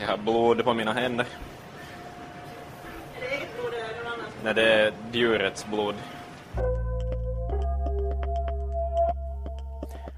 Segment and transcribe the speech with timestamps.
[0.00, 1.26] Jag har blod på mina händer.
[3.16, 4.34] Är det eget blod eller någon annans?
[4.44, 5.94] Nej, det är djurets blod.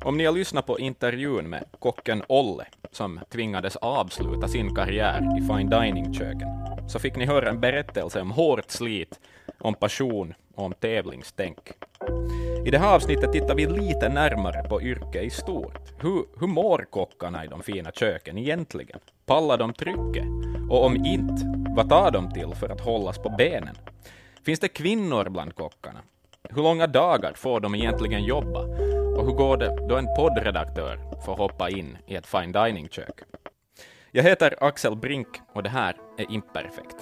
[0.04, 5.46] Om ni har lyssnat på intervjun med kocken Olle, som tvingades avsluta sin karriär i
[5.46, 6.49] fine dining-köken,
[6.89, 9.21] så fick ni höra en berättelse om hårt slit,
[9.59, 11.73] om passion och om tävlingstänk.
[12.64, 15.79] I det här avsnittet tittar vi lite närmare på yrket i stort.
[16.00, 19.00] Hur, hur mår kockarna i de fina köken egentligen?
[19.27, 20.24] Pallar de trycket?
[20.70, 21.45] Och om inte,
[21.77, 23.77] vad tar de till för att hållas på benen?
[24.45, 25.98] Finns det kvinnor bland kockarna?
[26.51, 28.60] Hur långa dagar får de egentligen jobba?
[29.16, 33.20] Och hur går det då en poddredaktör får hoppa in i ett fine dining-kök?
[34.10, 36.96] Jag heter Axel Brink och det här är Imperfekt.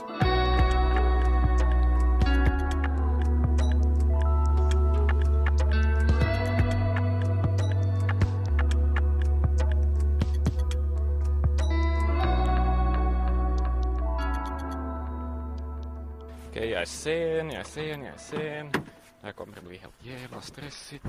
[16.59, 18.73] Okej, jag är sen, jag är sen, jag är sen.
[18.73, 21.05] Det här kommer att bli helt jävla stressigt.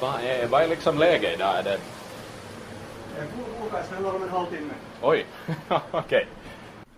[0.00, 1.58] Vad är, vad är liksom läget idag?
[1.58, 1.78] Är det...
[3.88, 4.74] Snälla om en halvtimme.
[5.02, 5.26] Oj,
[5.68, 5.90] okej.
[5.92, 6.26] Okay.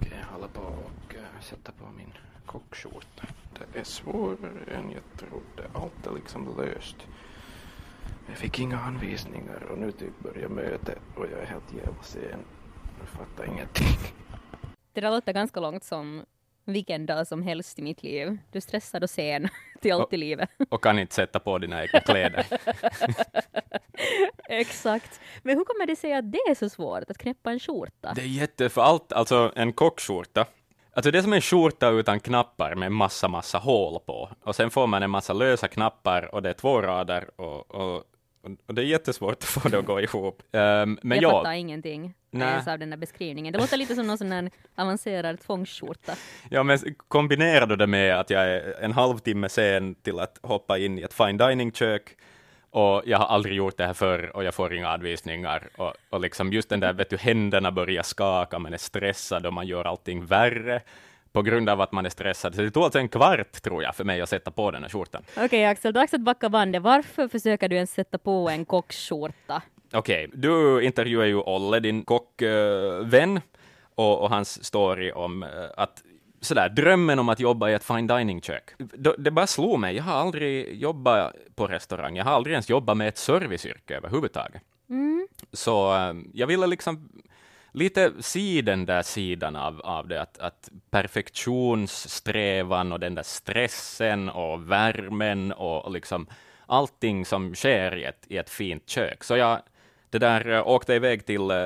[0.01, 2.13] Jag håller på och uh, sätta på min
[2.47, 3.27] kockskjorta.
[3.73, 5.69] Det är svårare än jag trodde.
[5.75, 6.97] Allt är liksom löst.
[8.29, 12.41] Jag fick inga anvisningar och nu typ börjar mötet och jag är helt jävla sen.
[12.99, 13.99] Jag fattar ingenting.
[14.93, 16.25] Det där låter ganska långt som
[16.65, 18.39] vilken dag som helst i mitt liv.
[18.53, 19.49] Du är stressad och sen
[19.81, 20.51] till allt i livet.
[20.69, 22.47] Och kan inte sätta på dina egna kläder.
[24.49, 25.21] Exakt.
[25.43, 28.13] Men hur kommer det sig att det är så svårt att knäppa en skjorta?
[28.15, 30.47] Det är jätte, för allt, alltså en kockskjorta.
[30.93, 34.31] Alltså det är som en skjorta utan knappar med massa, massa hål på.
[34.43, 38.05] Och sen får man en massa lösa knappar och det är två rader och, och,
[38.67, 40.43] och det är jättesvårt att få det att gå ihop.
[40.53, 42.49] Um, men jag ja, fattar ingenting Nej.
[42.49, 43.53] ens av den där beskrivningen.
[43.53, 46.15] Det låter lite som någon sån här avancerad tvångsskjorta.
[46.51, 46.79] Ja, men
[47.09, 51.03] kombinerar du det med att jag är en halvtimme sen till att hoppa in i
[51.03, 52.17] ett fine dining-kök
[52.71, 56.21] och jag har aldrig gjort det här förr och jag får inga anvisningar och, och
[56.21, 59.85] liksom just den där, vet du, händerna börjar skaka, man är stressad och man gör
[59.85, 60.81] allting värre
[61.35, 62.55] på grund av att man är stressad.
[62.55, 64.91] Så det tog alltså en kvart, tror jag, för mig att sätta på den här
[64.91, 65.23] skjortan.
[65.31, 66.83] Okej okay, Axel, dags att backa bandet.
[66.83, 69.63] Varför försöker du ens sätta på en kockskjorta?
[69.93, 70.41] Okej, okay.
[70.41, 73.41] du intervjuar ju Olle, din kockvän,
[73.95, 76.03] och, och, hans story om uh, att
[76.41, 78.71] sådär, drömmen om att jobba i ett fine dining-kök.
[79.19, 82.97] Det bara slog mig, jag har aldrig jobbat på restaurang, jag har aldrig ens jobbat
[82.97, 84.63] med ett serviceyrke överhuvudtaget.
[84.91, 85.29] Mm.
[85.53, 87.09] Så uh, jag ville liksom
[87.75, 94.29] lite se den där sidan av, av det, att, att perfektionssträvan och den där stressen
[94.29, 96.27] och värmen och, liksom
[96.67, 99.25] allting som sker i ett, i ett fint kök.
[99.25, 99.61] Så jag
[100.11, 101.57] det där eh, åkte iväg till eh,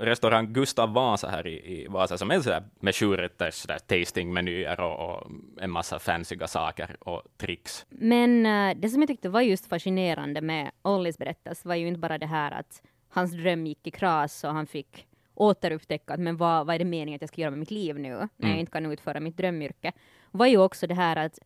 [0.00, 5.10] restaurang Gustav Vasa här i, i Vasa, som är så där med sjurätters tastingmenyer och,
[5.10, 7.86] och en massa fancyga saker och tricks.
[7.88, 12.00] Men eh, det som jag tyckte var just fascinerande med Ollis berättelse var ju inte
[12.00, 15.06] bara det här att hans dröm gick i kras och han fick
[15.36, 17.98] återupptäcka att men vad, vad är det meningen att jag ska göra med mitt liv
[17.98, 18.58] nu, när jag Mm.
[18.58, 19.92] inte kan utföra mitt drömyrke,
[20.30, 21.38] var ju också det här att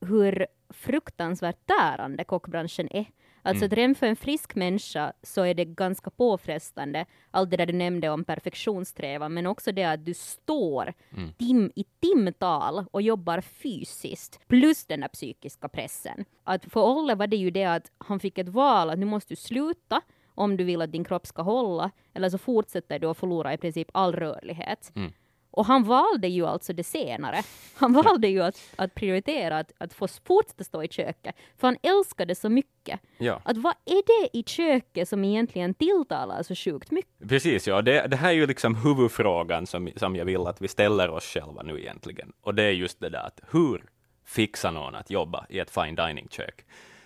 [0.00, 3.04] hur fruktansvärt tärande kockbranschen är.
[3.44, 3.66] Alltså Mm.
[3.72, 7.72] att redan för en frisk människa så är det ganska påfrestande, allt det där du
[7.72, 11.32] nämnde om perfektionssträvan, men också det att du står Mm.
[11.38, 16.24] tim, i timtal och jobbar fysiskt, plus den där psykiska pressen.
[16.44, 19.32] Att för Olle var det ju det att han fick ett val, att nu måste
[19.32, 20.00] du sluta
[20.34, 23.56] om du vill att din kropp ska hålla, eller så fortsätter du att förlora i
[23.56, 24.92] princip all rörlighet.
[24.94, 25.12] Mm.
[25.52, 27.42] Och han valde ju alltså det senare.
[27.74, 31.76] Han valde ju att, att prioritera att, att få fortsätta stå i köket, för han
[31.82, 33.00] älskade så mycket.
[33.18, 33.40] Ja.
[33.44, 37.28] Att vad är det i köket som egentligen tilltalar så sjukt mycket?
[37.28, 37.82] Precis, ja.
[37.82, 41.24] Det, det här är ju liksom huvudfrågan som, som jag vill att vi ställer oss
[41.24, 42.32] själva nu egentligen.
[42.40, 43.84] Och det är just det där att hur
[44.24, 46.64] fixar någon att jobba i ett fine dining-kök?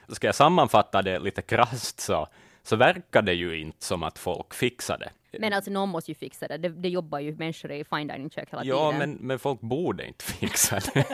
[0.08, 2.28] Ska jag sammanfatta det lite krasst så,
[2.66, 5.10] så verkar det ju inte som att folk fixar det.
[5.38, 6.56] Men alltså någon måste ju fixa det.
[6.58, 9.10] Det, det jobbar ju människor i fine dining-kök hela Ja, tiden.
[9.10, 11.04] men, men folk borde inte fixa det.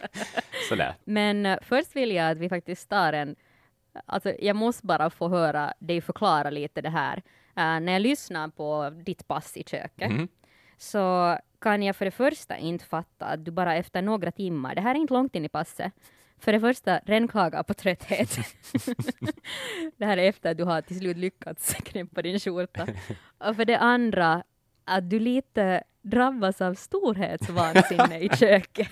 [0.68, 0.94] Sådär.
[1.04, 3.36] Men eh, först vill jag att vi faktiskt tar en...
[4.06, 7.16] Alltså, jag måste bara få höra dig förklara lite det här.
[7.56, 10.28] Eh, när jag lyssnar på ditt pass i köket Mhm.
[10.76, 14.80] så kan jag för det första inte fatta att du bara efter några timmar, det
[14.80, 15.92] här är inte långt in i passet,
[16.42, 18.38] för det första redan klagar på trötthet.
[19.96, 22.86] det här är efter att du har till slut lyckats knäppa din skjorta.
[23.38, 24.42] Och för det andra
[24.84, 28.88] att du lite drabbas av storhetsvansinne i köket.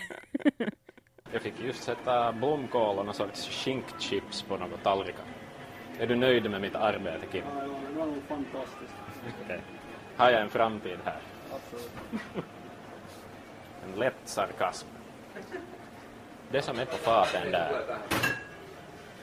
[1.32, 5.24] Jag fick just sätta blomkål och någon sorts skinkchips på några tallrikar.
[5.98, 7.44] Är du nöjd med mitt arbete, Kim?
[7.56, 8.94] Ja, det var nog fantastiskt.
[9.44, 9.60] Okej.
[10.16, 11.20] Har jag en framtid här?
[13.84, 14.86] En lätt sarkasm.
[16.52, 17.82] Det som är på faten där,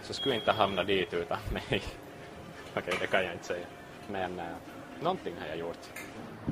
[0.02, 1.84] så skulle inte hamna dit utan mig.
[2.76, 3.66] Okej, det kan jag inte säga.
[4.12, 4.46] Men uh,
[5.02, 5.90] någonting har jag gjort.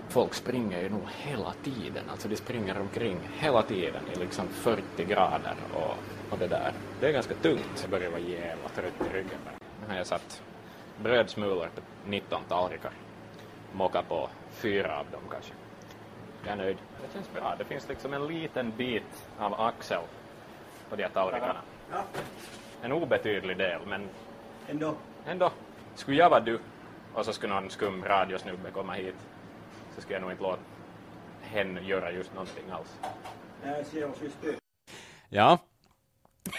[0.09, 5.05] Folk springer ju nog hela tiden, alltså de springer omkring hela tiden i liksom 40
[5.05, 5.93] grader och,
[6.31, 6.73] och det där.
[6.99, 7.79] Det är ganska tungt.
[7.81, 9.39] Jag börjar vara jävla trött i ryggen.
[9.81, 10.41] Nu har jag satt
[11.03, 12.91] brödsmulor på 19 tallrikar.
[13.73, 15.53] Mocka på fyra av dem kanske.
[16.43, 16.77] Jag är nöjd.
[17.01, 17.55] Det känns bra.
[17.57, 20.01] Det finns liksom en liten bit av axel
[20.89, 21.61] på de här tallrikarna.
[21.91, 22.03] Ja,
[22.81, 24.09] En obetydlig del, men
[24.69, 24.95] ändå.
[25.27, 25.51] ändå.
[25.95, 26.59] Skulle jag vara du
[27.13, 29.15] och så skulle någon skum radiosnubbe komma hit
[29.95, 30.59] så skulle jag nog inte låta
[31.41, 32.99] hen göra just någonting alls.
[35.29, 35.57] Ja,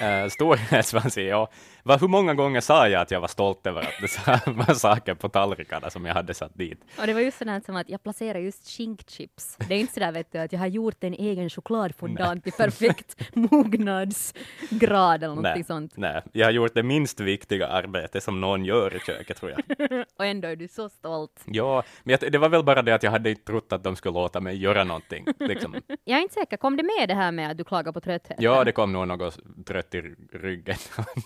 [0.00, 1.22] äh, storhetsvansi.
[1.28, 1.48] Ja.
[1.86, 5.14] Va, hur många gånger sa jag att jag var stolt över att det var saker
[5.14, 6.80] på tallrikarna som jag hade satt dit?
[7.00, 9.56] Och det var just sådär som att jag placerar just skinkchips.
[9.68, 13.34] Det är inte sådär vet du att jag har gjort en egen chokladfondant i perfekt
[13.34, 15.92] mognadsgrad eller någonting sånt.
[15.96, 19.62] nej, jag har gjort det minst viktiga arbete som någon gör i köket tror jag.
[20.16, 21.42] Och ändå är du så stolt.
[21.44, 23.96] Ja, men jag, det var väl bara det att jag hade inte trott att de
[23.96, 25.26] skulle låta mig göra någonting.
[25.38, 25.74] Liksom.
[26.04, 28.36] Jag är inte säker, kom det med det här med att du klagar på trötthet?
[28.40, 30.00] Ja, det kom nog något trött i
[30.32, 30.76] ryggen.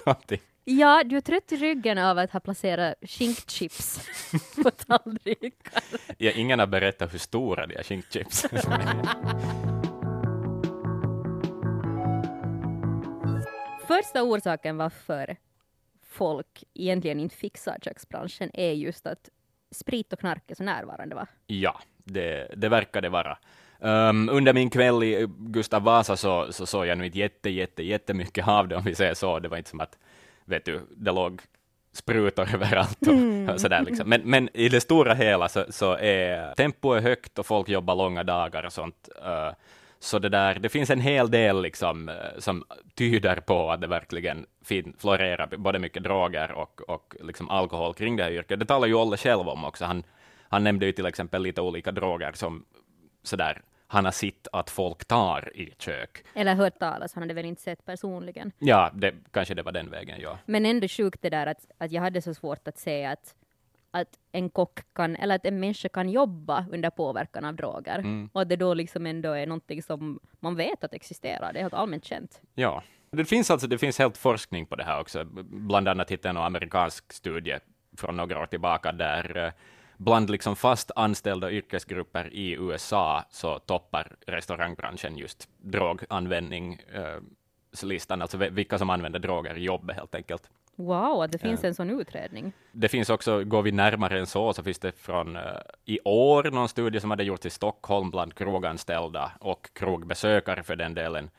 [0.07, 0.41] någonting.
[0.64, 4.08] Ja, du är trött i ryggen av att ha placerat skinkchips
[4.62, 5.82] på tallrikar.
[6.19, 7.81] Ja, ingen har berättat hur stora de är.
[13.87, 15.37] Första orsaken varför
[16.02, 19.29] folk egentligen inte fixar köksbranschen är just att
[19.70, 21.26] sprit och knark är så närvarande, va?
[21.47, 23.38] Ja, det, det verkar det vara.
[23.79, 27.82] Um, under min kväll i Gustav Vasa så, så såg jag nu inte jätte, jätte,
[27.82, 29.38] jättemycket av det, om vi säger så.
[29.38, 29.99] Det var inte som att,
[30.50, 31.41] vet du, det låg
[31.93, 34.08] sprutor överallt och sådär liksom.
[34.08, 37.94] Men, men i det stora hela så, så är tempo är högt och folk jobbar
[37.94, 39.08] långa dagar och sånt.
[39.26, 39.52] Uh,
[40.02, 42.64] så det där, det finns en hel del liksom eh, som
[42.94, 48.17] tyder på att det verkligen fin, florerar både mycket droger och, och liksom alkohol kring
[48.17, 48.61] det här yrket.
[48.61, 49.85] Det talar ju Olle själv om också.
[49.85, 50.02] Han,
[50.49, 52.64] han nämnde ju till exempel lite olika droger som
[53.23, 53.62] sådär,
[53.93, 56.25] han har sett att folk tar i kök.
[56.35, 58.53] Eller hört talas, han hade väl inte sett personligen.
[58.59, 60.39] Ja, det, kanske det var den vägen, ja.
[60.47, 63.35] Men ändå sjukt det där att, att jag hade så svårt att se att,
[63.91, 67.99] att en kock kan, eller att en människa kan jobba under påverkan av droger.
[67.99, 68.31] Mm.
[68.33, 71.63] Och att det då liksom ändå är någonting som man vet att existerar, det är
[71.63, 72.41] helt allmänt känt.
[72.55, 75.25] Ja, det finns alltså det finns helt forskning på det här också.
[75.45, 77.59] Bland annat hittade jag en amerikansk studie
[77.97, 79.53] från några år tillbaka där eh,
[80.05, 87.19] bland liksom fast anställda yrkesgrupper i USA så toppar restaurangbranschen just droganvändning eh,
[87.82, 90.50] listan, alltså vi- vilka som använder droger i jobbet helt enkelt.
[90.76, 91.69] Wow, det finns Ja.
[91.69, 92.52] en sån utredning.
[92.73, 95.43] Det finns också, går vi närmare än så, så finns det från eh,
[95.85, 100.94] i år någon studie som hade gjorts i Stockholm bland kroganställda och krogbesökare för den
[100.94, 101.31] delen.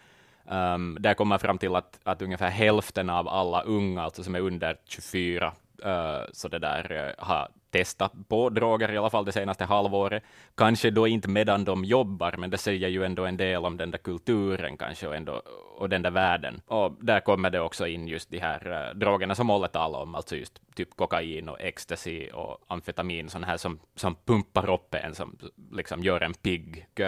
[0.46, 4.36] Um, där kommer man fram till att, att ungefär hälften av alla unga, alltså som
[4.36, 5.54] är under 24,
[5.86, 10.24] Eh, så det där eh, har testat på droger i alla fall det senaste halvåret.
[10.56, 13.92] Kanske då inte medan de jobbar, men det säger ju ändå en del om den
[13.92, 15.42] där kulturen kanske och, ändå,
[15.78, 16.62] och den där världen.
[16.66, 20.16] Och där kommer det också in just de här eh, drogerna som Olle talar om,
[20.16, 25.16] alltså just typ kokain och ecstasy och amfetamin, sån här som, som pumpar upp en,
[25.16, 25.38] som
[25.72, 26.86] liksom gör en pigg.
[26.96, 27.06] Eh,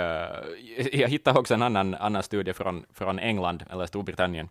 [0.94, 4.50] jag hittade också en annan, annan studie från, från England, eller Storbritannien,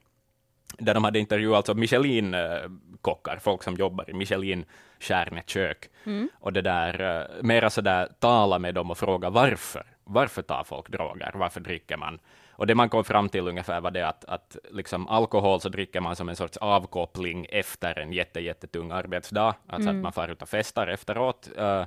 [0.79, 5.88] där de hade intervjuat alltså Michelin-kockar, folk som jobbar i Michelin-stjärnekök.
[6.35, 9.87] Och det där, eh, mera sådär tala med dem och fråga varför.
[10.05, 11.31] Varför tar folk droger?
[11.35, 12.19] Varför dricker man?
[12.50, 16.00] Och det man kom fram till ungefär var det att, att liksom alkohol så dricker
[16.00, 20.43] man som en sorts avkoppling efter en jätte, jättetung arbetsdag, alltså att man far ut
[20.43, 21.49] och festar efteråt.
[21.57, 21.85] eh,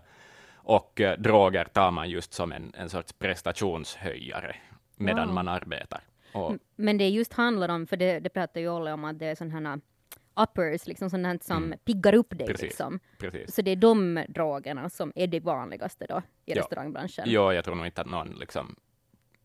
[0.67, 4.55] och eh, droger tar man just som en, en sorts prestationshöjare
[4.95, 5.33] medan Wow.
[5.35, 5.99] man arbetar.
[6.35, 9.25] Och, Men det just handlar om, för det, det pratar ju Olle om att det
[9.25, 9.79] är sådana här
[10.43, 12.41] uppers, liksom sånt som piggar upp dig.
[12.41, 12.47] Mm.
[12.47, 12.63] Precis.
[12.63, 12.99] Liksom.
[13.17, 13.55] precis.
[13.55, 16.61] Så det är de drogerna som är det vanligaste då i Ja.
[16.61, 17.23] restaurangbranschen.
[17.27, 18.75] Jo, jag tror nog inte att någon liksom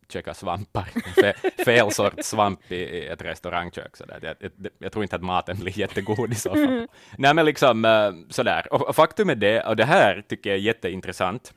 [0.08, 0.82] käkar svampar,
[1.20, 3.96] Fe, fel sorts svamp i, ett restaurangkök.
[3.96, 4.18] Så där.
[4.22, 6.86] Jag, jag, jag tror inte att maten blir jättegod i så fall.
[7.18, 8.72] Nej, men liksom eh, sådär.
[8.72, 11.54] Och, och faktum är det, och det här tycker jag är jätteintressant.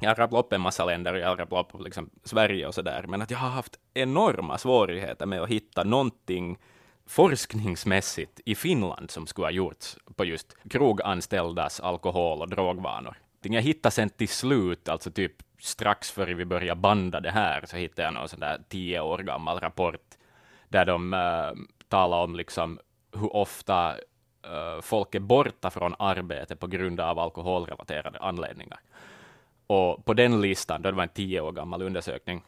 [0.00, 3.22] Jag har upp en massa länder och jag har upp liksom Sverige och sådär, men
[3.22, 6.58] att jag har haft enorma svårigheter med att hitta någonting
[7.06, 13.16] forskningsmässigt i Finland som skulle ha gjorts på just kroganställdas alkohol och drogvanor.
[13.42, 17.76] Jag hittade sen till slut, alltså typ strax före vi började banda det här, så
[17.76, 20.14] hittade jag någon sån där tio år gammal rapport
[20.68, 21.52] där de uh,
[21.88, 22.78] talar om liksom
[23.12, 28.80] hur ofta uh, folk är borta från arbete på grund av alkoholrelaterade anledningar.
[29.68, 32.42] Och på den listan, då det var en tio år gammal undersökning,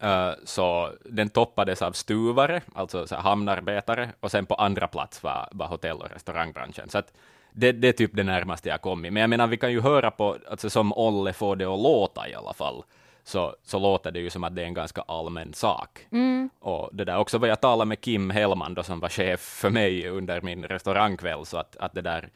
[0.00, 5.48] eh, så den toppades av stuvare, alltså så hamnarbetare, och sen på andra plats var,
[5.52, 6.88] var hotell och restaurangbranschen.
[6.88, 7.02] Så
[7.52, 9.12] det, det är typ det närmaste jag kommit.
[9.12, 12.28] Men jag menar, vi kan ju höra på, alltså som Olle får det att låta
[12.28, 12.84] i alla fall,
[13.24, 16.06] så, så låter det ju som att det är en ganska allmän sak.
[16.60, 19.70] Och det där också var jag talade med Kim Hellman då, som var chef för
[19.70, 22.28] mig under min restaurangkväll, så att, att det där,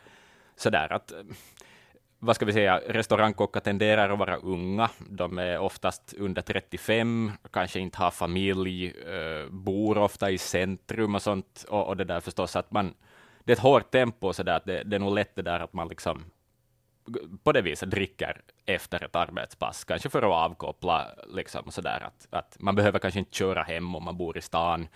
[0.57, 1.13] så där att
[2.19, 4.91] vad ska vi säga, restaurangkockar tenderar att vara unga.
[5.11, 11.23] De är oftast under 35, kanske inte har familj, eh, bor ofta i centrum och
[11.23, 11.65] sånt.
[11.69, 12.95] Och, och det där förstås att man,
[13.45, 15.61] det är ett hårt tempo så där att det, det är nog lätt det där
[15.61, 16.25] att man liksom
[17.43, 22.27] på det viset dricker efter ett arbetspass, kanske för att avkoppla, liksom så där att,
[22.31, 24.89] att man behöver kanske inte köra hem om man bor i stan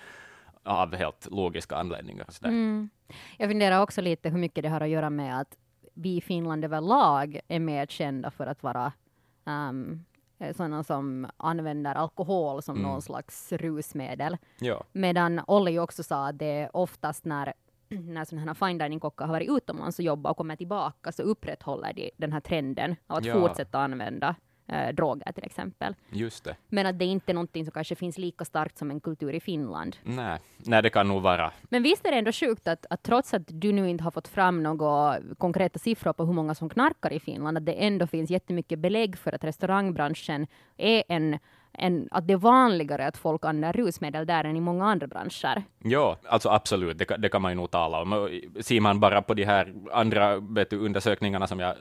[0.63, 2.25] av helt logiska anledningar.
[2.29, 2.49] Och så där.
[2.49, 2.91] Mm.
[3.39, 5.57] Jag funderar också lite hur mycket det har att göra med att
[5.95, 8.93] vi i Finland överlag är mer kända för att vara
[9.45, 10.05] um,
[10.57, 12.91] sådana som använder alkohol som Mm.
[12.91, 14.37] någon slags rusmedel.
[14.61, 14.85] Ja.
[14.93, 17.53] Medan Olli också sa att det är oftast när,
[17.89, 21.93] när sådana här fine dining-kockar har varit utomlands och jobbat och kommer tillbaka så upprätthåller
[21.93, 23.35] de den här trenden av att Ja.
[23.35, 24.35] fortsätta använda
[24.67, 25.95] eh, droger till exempel.
[26.11, 26.57] Just det.
[26.69, 29.41] Men att det inte är någonting som kanske finns lika starkt som en kultur i
[29.41, 29.97] Finland.
[30.03, 31.53] Nej, nej, det kan nog vara.
[31.63, 34.29] Men visst är det ändå sjukt att, att trots att du nu inte har fått
[34.29, 38.31] fram några konkreta siffror på hur många som knarkar i Finland, att det ändå finns
[38.31, 41.39] jättemycket belägg för att restaurangbranschen är en,
[41.73, 45.63] en att det är vanligare att folk använder rusmedel där än i många andra branscher.
[45.79, 48.29] Ja, alltså absolut, det, kan- det kan man ju nog tala om.
[48.61, 51.75] Ser man bara på de här andra vet du, undersökningarna som jag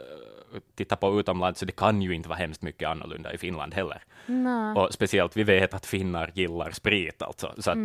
[0.75, 4.03] tittar på utomlands, så det kan ju inte vara hemskt mycket annorlunda i Finland heller.
[4.75, 7.53] Och speciellt, vi vet att finnar gillar sprit alltså.
[7.57, 7.77] Så att,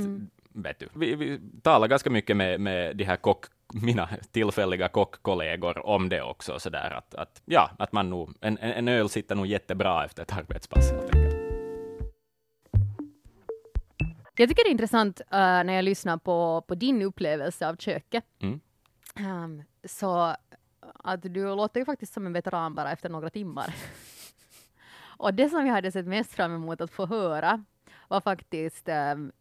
[0.52, 3.44] vet du, vi, vi talar ganska mycket med, med de här kock,
[3.82, 8.58] mina tillfälliga kockkollegor om det också, så där att, att ja, att man nog, en,
[8.58, 11.37] en en öl sitter nog jättebra efter ett arbetspass helt enkelt.
[14.38, 18.25] Jag tycker det är intressant eh, när jag lyssnar på, på din upplevelse av köket.
[18.42, 18.61] Mm.
[19.16, 20.37] Ehm, så
[20.95, 23.75] att du låter ju faktiskt som en veteran bara efter några timmar.
[25.19, 27.64] Och det som jag hade sett mest fram emot att få höra
[28.09, 29.33] var faktiskt ehm,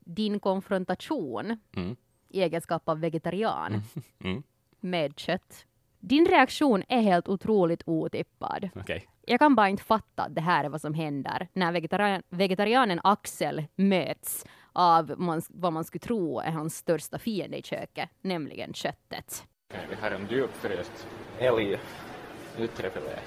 [0.00, 1.96] din konfrontation Mm.
[2.28, 3.82] i egenskap av vegetarian
[4.24, 4.42] Mm.
[4.80, 5.66] med kött.
[6.00, 8.68] Din reaktion är helt otroligt otippad.
[8.74, 9.08] Okej.
[9.26, 13.00] Jag kan bara inte fatta att det här är vad som händer när vegetarian, vegetarianen
[13.04, 18.74] Axel möts av man, vad man skulle tro är hans största fiende i köket, nämligen
[18.74, 19.44] köttet.
[19.88, 21.06] Vi har en djupfryst
[21.38, 21.78] älg,
[22.58, 23.18] yttrefilé,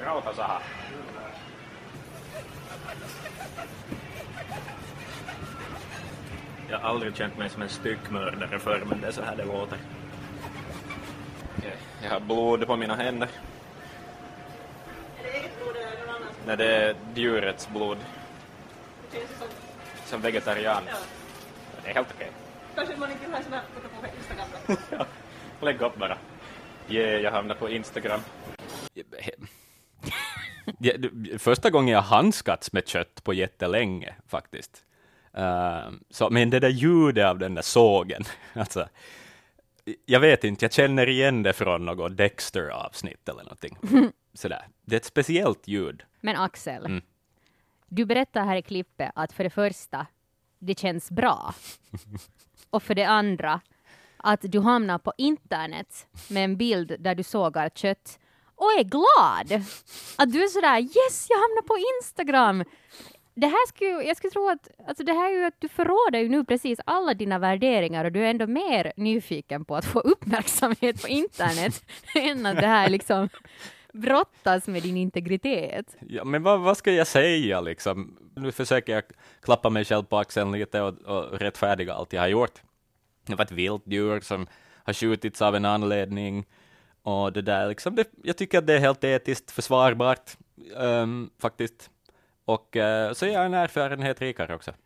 [0.00, 0.60] rautasaha.
[6.70, 9.44] Jag har aldrig känt mig som en styckmördare förr, men det är så här det
[9.44, 9.78] låter.
[12.02, 13.28] Jag har blod på mina händer.
[15.18, 16.36] Är det eget blod eller någon annans?
[16.46, 17.98] Nej, det är djurets blod.
[19.10, 19.48] Det som,
[20.04, 20.82] Som vegetarian.
[20.88, 20.96] ja.
[21.84, 22.30] Det är helt okej.
[22.74, 23.64] Kanske man inte vill ha såna här
[24.00, 24.48] på Instagram
[24.90, 25.04] då.
[25.60, 26.18] Lägg upp bara.
[26.88, 28.20] Yeah, jag hamnar på Instagram.
[31.38, 34.84] Första gången jag handskats med kött på jättelänge, faktiskt.
[35.38, 38.88] Uh, så, men det där ljudet av den där sågen, alltså,
[40.06, 43.76] jag vet inte, jag känner igen det från något Dexter-avsnitt eller någonting.
[44.34, 44.66] Sådär.
[44.84, 46.02] Det är ett speciellt ljud.
[46.20, 47.02] Men Axel, Mm.
[47.88, 50.06] du berättar här i klippet att för det första,
[50.58, 51.54] det känns bra.
[52.70, 53.60] Och för det andra,
[54.24, 58.18] att du hamnar på internet med en bild där du sågar kött
[58.56, 59.62] och är glad.
[60.16, 62.64] Att du är sådär yes, jag hamnar på Instagram.
[63.34, 66.18] Det här skulle, jag skulle tro att alltså det här är ju att du förråder
[66.18, 70.00] ju nu precis alla dina värderingar och du är ändå mer nyfiken på att få
[70.00, 73.28] uppmärksamhet på internet än att det här liksom
[73.92, 75.96] brottas med din integritet.
[76.00, 78.16] Ja, men vad, vad ska jag säga liksom?
[78.36, 79.04] Nu försöker jag
[79.42, 82.62] klappa mig själv på axeln lite och, och rättfärdiga allt jag har gjort.
[83.26, 84.46] Det var ett vilt djur som
[84.84, 86.46] har skjutits av en anledning.
[87.02, 90.36] Och det där liksom, det, jag tycker att det är helt etiskt försvarbart,
[90.76, 91.90] um, faktiskt.
[92.44, 94.72] Och uh, så är jag en erfarenhet rikare också.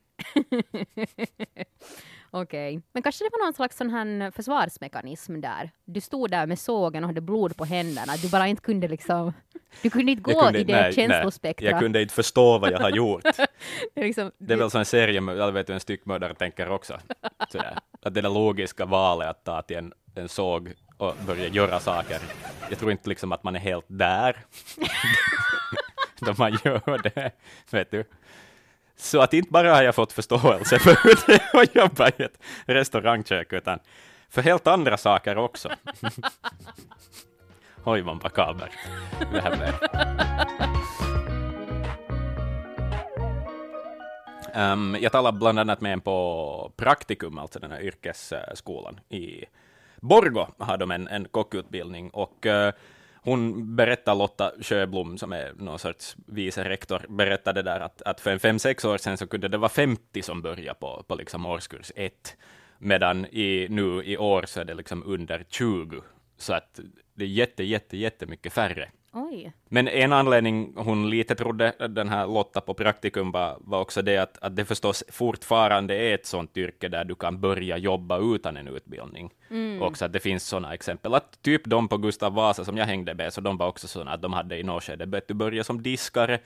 [2.31, 5.71] Okej, men kanske det var någon slags sån här försvarsmekanism där.
[5.85, 8.13] Du stod där med sågen och hade blod på händerna.
[8.23, 9.33] Du bara inte kunde liksom...
[9.83, 11.71] Du kunde inte gå kunde- i det nej, nej, känslospektra.
[11.71, 13.23] Jag kunde inte förstå vad jag har gjort.
[13.95, 16.99] Det är liksom, Det är väl som en serie, jag vet en styckmördare tänker också.
[17.49, 17.79] Sådär.
[18.03, 22.19] Att det där logiska valet att ta till en, en såg och börja göra saker.
[22.71, 24.37] Jag tror inte liksom att man är helt där
[26.21, 27.33] då man gör det,
[27.71, 28.05] vet du.
[29.01, 32.23] Så att inte bara har jag fått förståelse för hur det är att jobba i
[32.23, 33.79] ett restaurangkök, utan
[34.31, 35.71] för helt andra saker också.
[37.85, 38.71] Oj, vad makaber
[39.33, 39.75] det här blev.
[44.55, 49.45] Um, jag talade bland annat med en på Praktikum, alltså den här yrkesskolan i
[49.97, 52.71] Borgo, har de en, en kockutbildning, och uh,
[53.23, 58.31] hon berättar, Lotta Sjöblom, som är någon sorts vice rektor, berättade där att, att för
[58.31, 61.47] en fem, sex år sedan så kunde det vara 50 som började på, på liksom
[61.47, 62.37] årskurs 1,
[62.79, 66.03] medan i, nu i år så är det liksom under 20,
[66.39, 66.81] så att
[67.15, 68.91] det är jätte, jätte, jättemycket färre.
[69.13, 69.53] Oj.
[69.69, 74.19] Men en anledning hon lite trodde, den här Lotta på praktikum, var, var också det
[74.19, 78.57] att, att det förstås fortfarande är ett sånt yrke där du kan börja jobba utan
[78.57, 79.31] en utbildning.
[79.51, 79.83] Mm.
[79.83, 83.15] Också att det finns sådana exempel, att typ de på Gustav Vasa som jag hängde
[83.15, 85.83] med, så de var också sådana att de hade i något skede börjat börja som
[85.83, 86.39] diskare,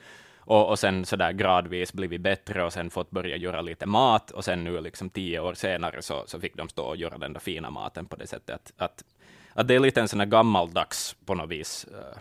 [0.45, 4.45] och, och sen sådär gradvis blivit bättre och sen fått börja göra lite mat, och
[4.45, 7.41] sen nu liksom tio år senare så, så fick de stå och göra den där
[7.41, 9.05] fina maten på det sättet att, att,
[9.55, 12.19] att det är lite en sån här gammaldags på något vis, uh,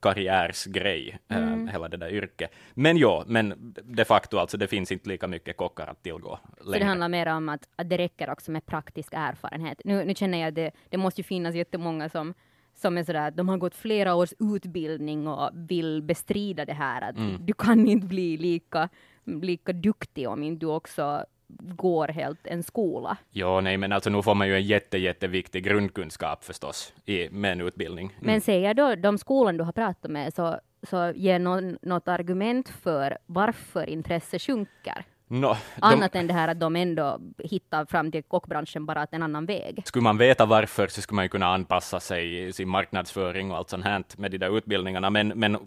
[0.00, 1.68] karriärsgrej, eh, mm.
[1.68, 2.50] hela det där yrket.
[2.74, 6.72] Men ja, men de facto alltså, det finns inte lika mycket kockar att tillgå längre.
[6.72, 9.80] Så det handlar mer om att, att det räcker också med praktisk erfarenhet.
[9.84, 12.34] Nu, nu känner jag att det, det måste ju finnas jättemånga som
[12.76, 17.16] som är sådär de har gått flera års utbildning och vill bestrida det här att
[17.16, 17.46] mm.
[17.46, 18.88] du kan inte bli lika,
[19.24, 23.16] lika duktig om inte du också går helt en skola.
[23.30, 27.52] Ja, nej, men alltså nu får man ju en jätte, jätteviktig grundkunskap förstås i, med
[27.52, 28.06] en utbildning.
[28.06, 28.26] Mm.
[28.26, 32.68] Men säger då de skolan du har pratat med, så, så ger någon, något argument
[32.68, 35.04] för varför intresset sjunker?
[35.28, 39.14] No, Annat de, än det här att de ändå hittar fram till kockbranschen bara att
[39.14, 39.82] en annan väg.
[39.84, 43.56] Skulle man veta varför så skulle man ju kunna anpassa sig i sin marknadsföring och
[43.56, 45.58] allt sånt här med de där utbildningarna, men, men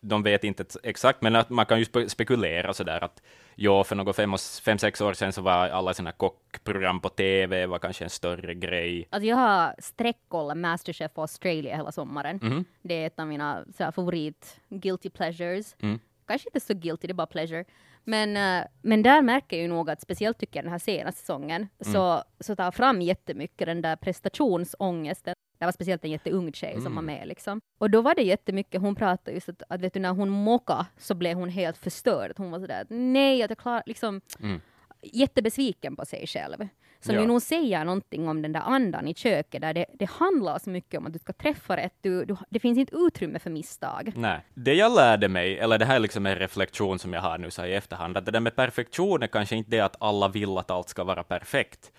[0.00, 3.22] de vet inte exakt, men att man kan ju spekulera sådär att
[3.56, 4.34] ja, för några fem,
[4.64, 8.54] fem, sex år sedan så var alla sådana kockprogram på TV var kanske en större
[8.54, 9.08] grej.
[9.10, 12.40] Alltså jag har sträckkollat Masterchef Australia hela sommaren.
[12.42, 12.64] Mm.
[12.82, 15.76] Det är ett av mina såhär, favorit guilty pleasures.
[15.82, 15.98] Mm.
[16.26, 17.64] Kanske inte så guilty, det är bara pleasure.
[18.04, 21.20] Men, uh, men där märker jag ju nog att speciellt tycker jag den här senaste
[21.20, 21.92] säsongen mm.
[21.92, 26.84] så, så tar fram jättemycket den där prestationsångesten det var speciellt en jätteung tjej mm.
[26.84, 27.18] som var mm.
[27.18, 27.60] med liksom.
[27.78, 30.86] Och då var det jättemycket, hon pratade just att, att vet du, när hon mockade
[30.98, 32.32] så blev hon helt förstörd.
[32.36, 34.60] Hon var sådär, nej, att jag klarar, liksom, mm.
[35.02, 36.68] jättebesviken på sig själv.
[37.00, 37.20] Så ja.
[37.20, 40.70] nu nog säger någonting om den där andan i köket, där det, det handlar så
[40.70, 44.12] mycket om att du ska träffa rätt, du, du, det finns inte utrymme för misstag.
[44.16, 47.38] Nej, det jag lärde mig, eller det här är liksom en reflektion som jag har
[47.38, 50.28] nu så i efterhand, att det där med perfektion är kanske inte det att alla
[50.28, 51.92] vill att allt ska vara perfekt,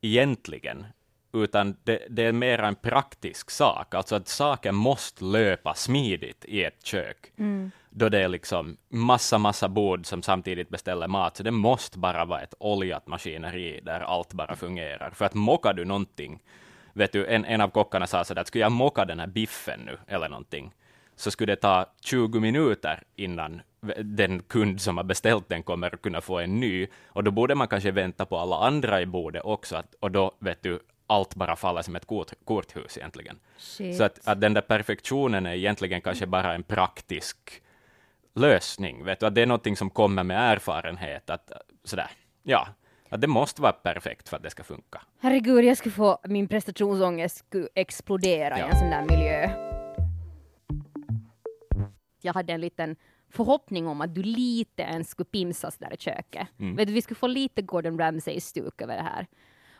[0.00, 0.86] egentligen,
[1.32, 6.64] utan det, det, är mer en praktisk sak, alltså att saker måste löpa smidigt i
[6.64, 7.70] ett kök, mm.
[7.90, 12.24] då det är liksom massa, massa bord som samtidigt beställer mat, så det måste bara
[12.24, 15.10] vara ett oljat maskineri där allt bara fungerar.
[15.10, 16.42] För att mockar du någonting,
[16.92, 19.80] vet du, en, en av kockarna sa sådär, att skulle jag mocka den här biffen
[19.86, 20.72] nu, eller någonting,
[21.16, 23.62] så skulle det ta 20 minuter innan
[24.02, 27.54] den kund som har beställt den kommer att kunna få en ny, och då borde
[27.54, 31.34] man kanske vänta på alla andra i bordet också, att, och då vet du, allt
[31.34, 33.38] bara faller som ett kort, korthus egentligen.
[33.58, 33.96] Shit.
[33.96, 37.62] Så att, att den där perfektionen är egentligen kanske bara en praktisk
[38.34, 39.04] lösning.
[39.04, 39.26] Vet du?
[39.26, 41.30] Att det är någonting som kommer med erfarenhet.
[41.30, 41.52] Att,
[41.84, 42.10] sådär,
[42.42, 42.68] ja,
[43.08, 45.02] att det måste vara perfekt för att det ska funka.
[45.18, 48.66] Herregud, jag skulle få min prestationsångest skulle explodera ja.
[48.66, 49.50] i en sån där miljö.
[52.20, 52.96] Jag hade en liten
[53.30, 56.48] förhoppning om att du lite ens skulle pimsas där i köket.
[56.58, 56.76] Mm.
[56.76, 59.26] Vet du, vi skulle få lite Gordon Ramsay-stuk över det här.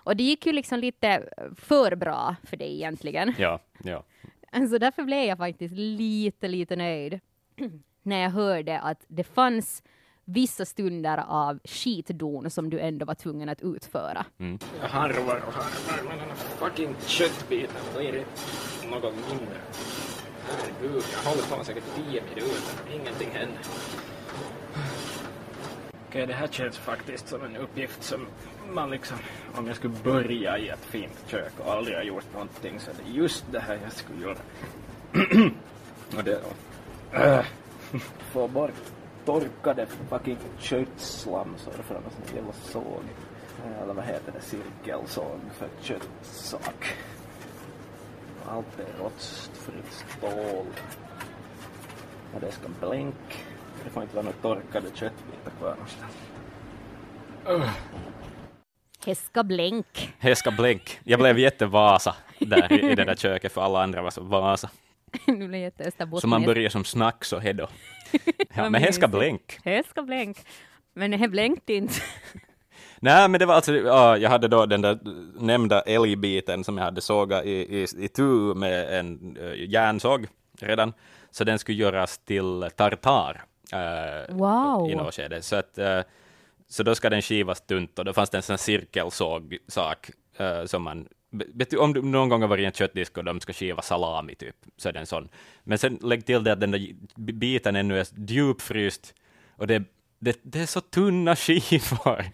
[0.05, 3.35] Och det gick ju liksom lite för bra för dig egentligen.
[3.39, 4.05] Ja, ja.
[4.53, 7.21] Alltså därför blev jag faktiskt lite, lite nöjd
[8.03, 9.83] när jag hörde att det fanns
[10.25, 14.27] vissa stunder av skitdon som du ändå var tvungen att utföra.
[14.39, 14.59] Mm.
[14.81, 18.25] Jag harvar och harvar, men den här fucking köttbiten blir
[18.91, 19.57] något mindre.
[20.45, 23.61] Herregud, jag håller på säkert tio minuter, ingenting händer.
[26.13, 28.27] Okej, det här känns faktiskt som en uppgift som
[28.73, 29.17] man liksom,
[29.55, 32.95] om jag skulle börja i ett fint kök och aldrig har gjort någonting så är
[32.95, 34.37] det just det här jag skulle göra.
[36.17, 37.19] och det då.
[37.19, 37.45] Äh,
[38.33, 38.75] få bort
[39.25, 43.03] torkade fucking köttslamsor från en sån jävla såg.
[43.65, 46.97] Äh, Eller vad heter det, cirkelsåg för köttsak.
[48.47, 50.67] Allt är rostfritt stål.
[52.35, 53.45] Och det ska blänk.
[53.85, 56.13] Det får inte vara några torkade köttbitar kvar någonstans.
[57.49, 57.71] Uh.
[59.07, 60.13] Häska blänk.
[60.19, 61.01] Häska blänk.
[61.05, 64.71] Jag blev jättevasa där i, i det där köket, för alla andra var så vasa.
[65.27, 65.91] nu blev jätte
[66.21, 67.67] Så man börjar som snack så hedo.
[68.55, 69.59] Ja, men häska blänk.
[69.65, 70.39] Häska blänk.
[70.95, 71.95] Men det blänkte inte.
[73.01, 74.99] Nej, men det var alltså, ja, jag hade då den där
[75.41, 80.27] nämnda älgbiten som jag hade sågat i, i, i tu med en uh, järnsåg
[80.61, 80.93] redan,
[81.31, 84.91] så den skulle göras till tartar uh, Wow.
[84.91, 85.43] i något skede.
[85.43, 86.01] Så, att, uh,
[86.69, 90.83] så då ska den skivas tunt och då fanns det en sån cirkelsåg-sak uh, som
[90.83, 91.09] man
[91.79, 94.57] om du någon gång har varit i en köttdisk och de ska skiva salami typ,
[94.77, 95.29] så är det en sån.
[95.65, 99.15] Men sen lägg till det att den där biten ännu är djupfryst
[99.57, 99.83] och det,
[100.19, 102.25] det, det är så tunna skivor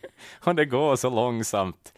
[0.44, 1.92] och det går så långsamt.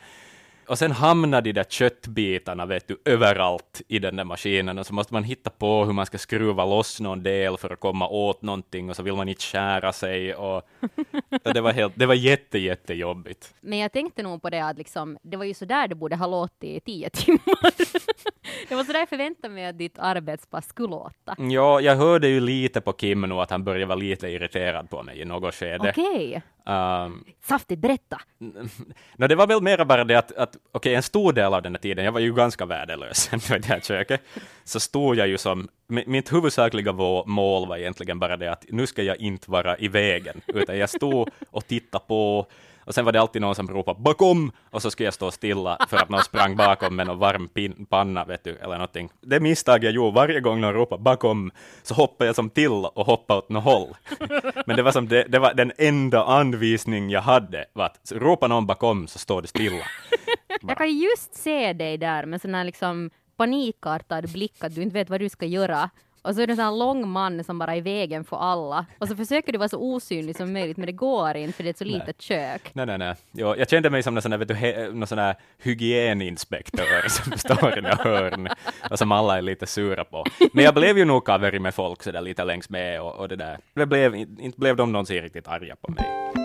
[0.70, 4.94] Och sen hamnar de där köttbitarna vet du, överallt i den där maskinen och så
[4.94, 8.42] måste man hitta på hur man ska skruva loss någon del för att komma åt
[8.42, 10.56] någonting och så vill man inte skära sig och,
[11.44, 13.54] och det var, helt, det var jätte, jättejobbigt.
[13.60, 16.16] Men jag tänkte nog på det att liksom, det var ju så där det borde
[16.16, 17.72] ha låtit i tio timmar.
[18.68, 21.36] det var så där jag förväntade mig att ditt arbetspass skulle låta.
[21.38, 25.02] Ja, jag hörde ju lite på Kim nu att han började vara lite irriterad på
[25.02, 25.90] mig i något skede.
[25.90, 28.20] Okej, Um, saftigt, berätta.
[29.16, 31.74] no, det var väl mera bara det att, att okej, en stor del av den
[31.74, 34.20] här tiden, jag var ju ganska värdelös i det här köket,
[34.64, 36.92] så stod jag ju som, mitt huvudsakliga
[37.26, 40.90] mål var egentligen bara det att nu ska jag inte vara i vägen, utan jag
[40.90, 42.46] stod och tittade på,
[42.84, 45.78] och sen var det alltid någon som ropade bakom, och så skulle jag stå stilla
[45.88, 49.10] för att någon sprang bakom med någon varm pin, panna, vet du, eller någonting.
[49.20, 51.50] Det misstag jag gjorde varje gång någon ropade bakom,
[51.82, 53.88] så hoppade jag som till och hoppade åt något håll.
[54.66, 58.48] Men det var, som det, det var den enda anvisning jag hade, var att ropa
[58.48, 59.84] någon bakom så står det stilla.
[60.68, 64.94] Jag kan just se dig där med sån här liksom panikartad blick att du inte
[64.94, 65.90] vet vad du ska göra.
[66.22, 68.36] Och så är det en sån här lång man som bara är i vägen för
[68.36, 68.86] alla.
[68.98, 71.68] Och så försöker du vara så osynlig som möjligt, men det går inte för det
[71.68, 72.70] är ett så litet kök.
[72.72, 73.14] Nej, nej, nej.
[73.32, 77.08] Jo, jag kände mig som någon sån här, vet du, he, någon sån här hygieninspektör
[77.08, 78.48] som står i något hörn
[78.90, 80.24] och som alla är lite sura på.
[80.52, 83.28] Men jag blev ju nog kaveri med folk så där lite längs med och, och
[83.28, 83.58] det där.
[83.74, 86.39] Det blev, inte blev de någonsin riktigt arga på mig.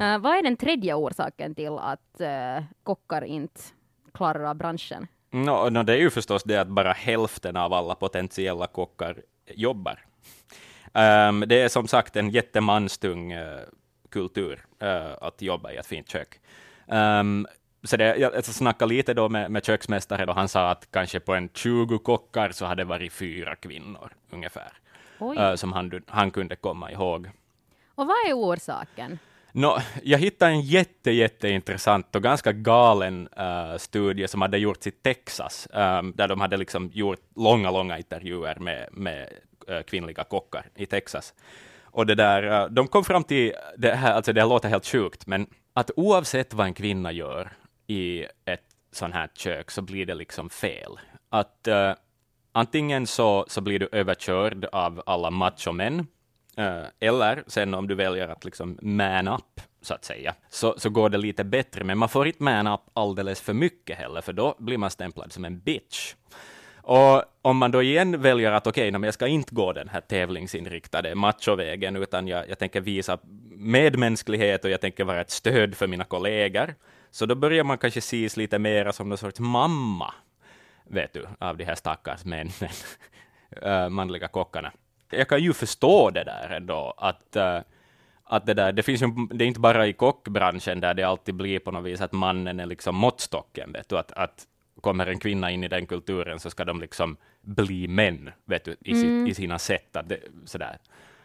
[0.00, 3.60] Eh, vad är den tredje orsaken till att uh, kockar inte
[4.14, 5.06] klarar av branschen?
[5.30, 9.16] No, no, det är ju förstås det att bara hälften av alla potentiella kockar
[9.54, 10.04] jobbar.
[10.94, 13.58] Ehm, det är som sagt en jättemanstung uh,
[14.10, 16.40] kultur uh, att jobba i ett fint kök.
[16.88, 17.46] Ehm,
[17.82, 21.34] så det, jag, snackade lite då med, med köksmästaren och han sa att kanske på
[21.34, 24.72] en 20 kockar så hade det varit fyra kvinnor ungefär,
[25.20, 27.30] uh, som han, han kunde komma ihåg.
[27.94, 29.18] Och vad är orsaken?
[29.58, 34.90] No, jag hittade en jätte, jätteintressant och ganska galen uh, studie som hade gjorts i
[34.90, 39.28] Texas, um, där de hade liksom gjort långa, långa intervjuer med, med
[39.70, 41.34] uh, kvinnliga kockar i Texas.
[41.82, 44.86] Och det där, uh, de kom fram till, det här, alltså det här låter helt
[44.86, 47.52] sjukt, men att oavsett vad en kvinna gör
[47.86, 50.98] i ett sånt här kök så blir det liksom fel.
[51.28, 51.92] Att uh,
[52.52, 56.06] antingen så, så blir du överkörd av alla machomän,
[56.58, 60.90] Eh, eller sen om du väljer att liksom man up, så att säga, så, så
[60.90, 61.84] går det lite bättre.
[61.84, 65.32] Men man får inte man up alldeles för mycket heller, för då blir man stämplad
[65.32, 66.14] som en bitch.
[66.82, 70.00] Och om man då igen väljer att okej, okay, jag ska inte gå den här
[70.00, 73.18] tävlingsinriktade machovägen, utan jag, jag tänker visa
[73.56, 76.74] medmänsklighet och jag tänker vara ett stöd för mina kollegor,
[77.10, 80.14] så då börjar man kanske ses lite mer som någon sorts mamma,
[80.84, 82.52] vet du, av de här stackars männen,
[83.62, 84.72] eh, manliga kockarna
[85.10, 87.60] jag kan ju förstå det där ändå, att, uh,
[88.24, 91.34] att det där, det finns ju, det är inte bara i kockbranschen där det alltid
[91.34, 94.46] blir på något vis att mannen är liksom måttstocken, vet du, att, att
[94.80, 98.76] kommer en kvinna in i den kulturen så ska de liksom bli män, vet du,
[98.80, 99.26] i, mm.
[99.26, 100.78] sitt, i sina sätt, att det, sådär,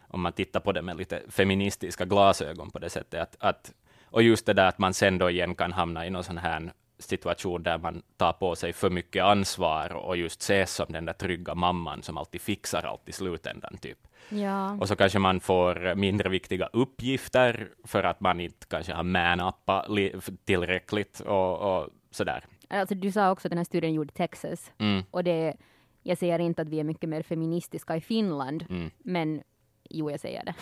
[0.08, 3.74] om man tittar på det med lite feministiska glasögon på det sättet, att, att
[4.06, 6.72] och just det där att man sen då igen kan hamna i någon sån här
[7.00, 11.14] situation där man tar på sig för mycket ansvar och just ses som den där
[11.14, 13.78] trygga mamman som alltid fixar allt i slutändan.
[13.78, 14.08] Typ.
[14.30, 14.78] Ja.
[14.80, 19.88] Och så kanske man får mindre viktiga uppgifter för att man inte kanske har man-appat
[20.46, 22.46] tillräckligt och, och sådär.
[22.68, 24.72] Alltså, du sa också att den här studien gjord i Texas.
[24.78, 25.04] Mm.
[25.12, 25.56] Och det,
[26.04, 28.92] jag säger inte att vi är mycket mer feministiska i Finland, Mm.
[28.98, 29.44] men
[29.90, 30.54] Jo, jag säger det.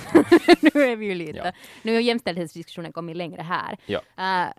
[0.73, 1.37] nu är vi ju lite.
[1.37, 1.51] Ja.
[1.83, 3.77] Nu har jämställdhetsdiskussionen kommit längre här.
[3.85, 3.99] Ja.
[4.19, 4.51] Uh,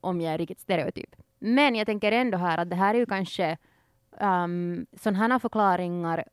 [0.00, 1.16] om jag är riktigt stereotyp.
[1.40, 3.56] Men jag tänker ändå här att det här är ju kanske
[4.20, 6.24] um, sådana här förklaringar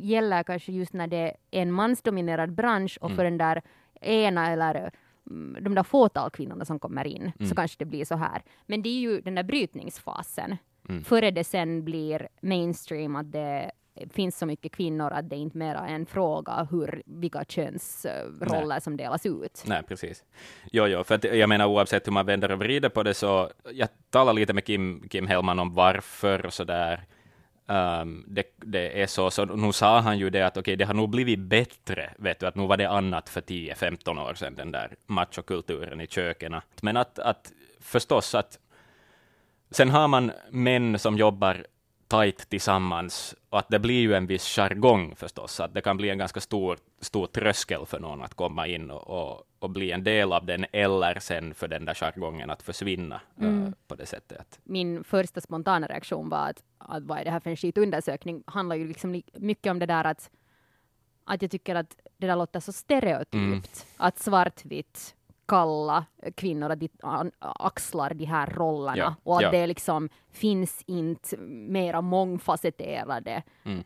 [0.00, 3.16] gäller kanske just när det är en mansdominerad bransch och Mm.
[3.16, 3.62] för den där
[4.00, 4.90] ena eller
[5.30, 7.48] mm, de där fåtal kvinnorna som kommer in Mm.
[7.48, 8.42] så kanske det blir så här.
[8.66, 10.56] Men det är ju den där brytningsfasen
[10.88, 11.04] Mm.
[11.04, 13.70] före det sen blir mainstream att det
[14.10, 18.96] finns så mycket kvinnor att det inte mera är en fråga hur, vilka könsroller som
[18.96, 19.64] delas ut.
[19.66, 20.24] Nej, precis.
[20.72, 23.50] Jo, jo, för att jag menar oavsett hur man vänder och vrider på det så,
[23.72, 27.04] jag talar lite med Kim, Kim Hellman om varför och så där.
[27.66, 30.84] um, det, det, är så, så nu sa han ju det att okej, okay, det
[30.84, 34.54] har nog blivit bättre, vet du, att nu var det annat för 10-15 år sedan,
[34.54, 36.54] den där machokulturen i köken.
[36.82, 38.58] Men att, att förstås att
[39.70, 41.66] sen har man män som jobbar
[42.08, 46.10] tajt tillsammans och att det blir ju en viss jargong förstås, att det kan bli
[46.10, 50.04] en ganska stor, stor tröskel för någon att komma in och, och, och bli en
[50.04, 53.66] del av den, eller sen för den där jargongen att försvinna mm.
[53.66, 54.60] uh, på det sättet.
[54.64, 58.76] Min första spontana reaktion var att, att vad är det här för en skitundersökning, handlar
[58.76, 60.30] ju liksom mycket om det där att,
[61.24, 63.62] att jag tycker att det där låter så stereotypt, mm.
[63.96, 65.14] att svartvitt
[65.46, 66.88] kalla kvinnor att de
[67.38, 69.50] axlar de här rollerna ja, och att ja.
[69.50, 73.84] det liksom finns inte mera mångfacetterade mm.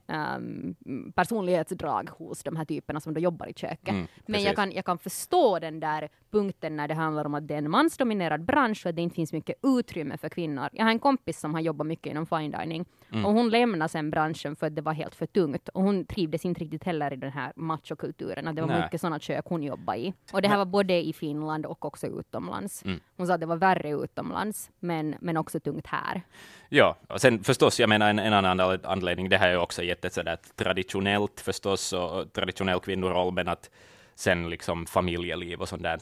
[0.87, 3.88] um, personlighetsdrag hos de här typerna som då jobbar i köket.
[3.88, 7.48] Mm, Men jag kan, jag kan förstå den där punkten när det handlar om att
[7.48, 10.68] det är en mansdominerad bransch och att det inte finns mycket utrymme för kvinnor.
[10.72, 13.26] Jag har en kompis som har jobbat mycket inom fine dining mm.
[13.26, 16.44] och hon lämnade sen branschen för att det var helt för tungt och hon trivdes
[16.44, 18.82] inte riktigt heller i den här machokulturen, att det var Nej.
[18.82, 20.14] mycket sådana kök hon jobbade i.
[20.32, 22.84] Och det här var både i Finland och också utomlands.
[22.84, 23.00] Mm.
[23.16, 26.22] Hon sa att det var värre utomlands, men, men också tungt här.
[26.68, 30.11] Ja, och sen förstås, jag menar en, en annan anledning, det här är också jätte
[30.11, 33.70] sådär traditionellt förstås, och traditionell kvinnoroll, men att
[34.14, 35.98] sen liksom familjeliv och sånt där,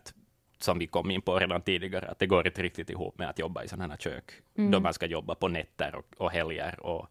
[0.58, 3.38] som vi kom in på redan tidigare, att det går inte riktigt ihop med att
[3.38, 4.70] jobba i sådana här kök, mm.
[4.70, 7.06] då man ska jobba på nätter och, och helger och,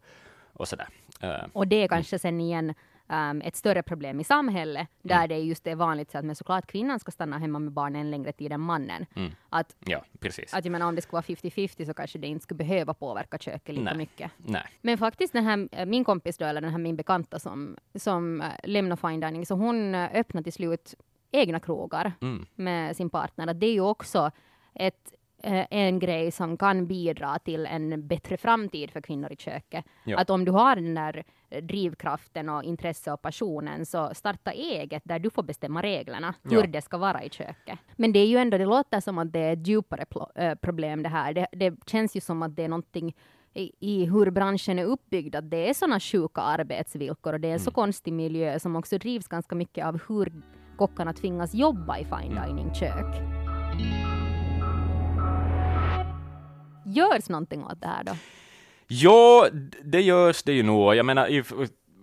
[0.52, 0.88] och sådär.
[1.24, 2.74] Uh, och det är kanske sen igen
[3.08, 5.28] um, ett större problem i samhället, där mm.
[5.28, 8.10] det just är vanligt så att men såklart kvinnan ska stanna hemma med barnen en
[8.10, 9.06] längre tid än mannen.
[9.14, 9.30] Mm.
[9.48, 10.54] Att, ja, precis.
[10.54, 13.38] Att jag menar, om det skulle vara 50-50 så kanske det inte skulle behöva påverka
[13.38, 13.96] köket lika Nej.
[13.96, 14.30] mycket.
[14.36, 14.64] Nej.
[14.80, 18.40] Men faktiskt den här, eh, min kompis då, eller den här min bekanta som, som
[18.40, 20.94] uh, lämnar fine dining, så hon uh, öppnade till slut
[21.30, 22.46] egna krogar mm.
[22.54, 23.46] med sin partner.
[23.46, 24.30] Att det är ju också
[24.74, 29.84] ett Eh, en grej som kan bidra till en bättre framtid för kvinnor i köket.
[30.04, 30.18] Ja.
[30.18, 31.24] Att om du har den där
[31.62, 36.66] drivkraften och intresse och passionen, så starta eget där du får bestämma reglerna, hur ja.
[36.66, 37.78] det ska vara i köket.
[37.96, 40.04] Men det är ju ändå, det låter som att det är ett djupare
[40.34, 41.32] äh, problem det här.
[41.32, 43.16] Det, det känns ju som att det är någonting
[43.54, 47.52] i, i hur branschen är uppbyggd, att det är sådana sjuka arbetsvillkor och det är
[47.52, 47.64] en mm.
[47.64, 50.42] så konstig miljö som också drivs ganska mycket av hur
[50.76, 52.46] kockarna tvingas jobba i fine mm.
[52.46, 53.36] dining-kök.
[56.86, 58.12] görs någonting åt det här då?
[58.88, 59.44] Jo,
[59.84, 60.94] det görs det ju nog.
[60.94, 61.52] Jag menar, if,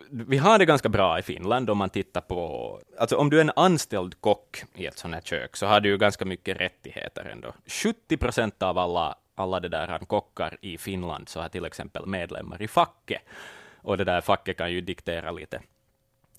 [0.10, 2.80] vi har det ganska bra i Finland om man tittar på...
[3.00, 5.89] Alltså om du är en anställd kock i ett sånt här kök så har du
[5.89, 7.54] ju ganska mycket rättigheter ändå.
[7.67, 12.62] 70 procent av alla, alla det där kockar i Finland så har till exempel medlemmar
[12.62, 13.22] i facket.
[13.82, 15.62] Och det där facket kan ju diktera lite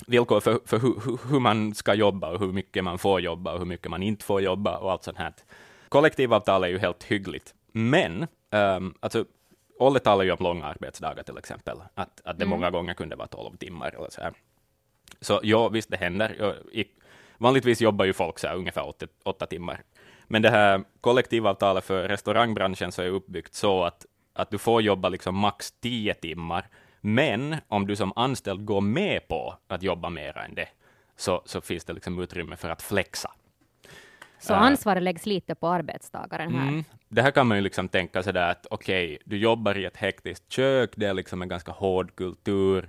[0.07, 3.59] villkor för, för hur, hur man ska jobba och hur mycket man får jobba och
[3.59, 5.33] hur mycket man inte får jobba och allt sånt här.
[5.89, 9.25] Kollektivavtal är ju helt hyggligt men, um, alltså,
[9.79, 12.49] Olle talar ju om långa arbetsdagar till exempel, att, att det mm.
[12.49, 14.33] många gånger kunde vara 12 timmar eller så här.
[15.21, 16.55] Så ja, visst det händer.
[16.73, 16.85] I,
[17.39, 19.83] vanligtvis jobbar ju folk så här ungefär 8, 8 timmar.
[20.27, 25.09] Men det här kollektivavtalet för restaurangbranschen så är uppbyggt så att, att du får jobba
[25.09, 26.69] liksom max 10 timmar,
[27.01, 30.69] men om du som anställd går med på att jobba mer än det,
[31.17, 33.31] så, så finns det liksom utrymme för att flexa.
[34.47, 36.69] Så ansvaret läggs lite på arbetstagaren här.
[36.69, 36.85] Mm.
[37.09, 39.85] Det här kan man ju liksom tänka sig där att okej, okay, du jobbar i
[39.85, 42.89] ett hektiskt kök, det är liksom en ganska hård kultur.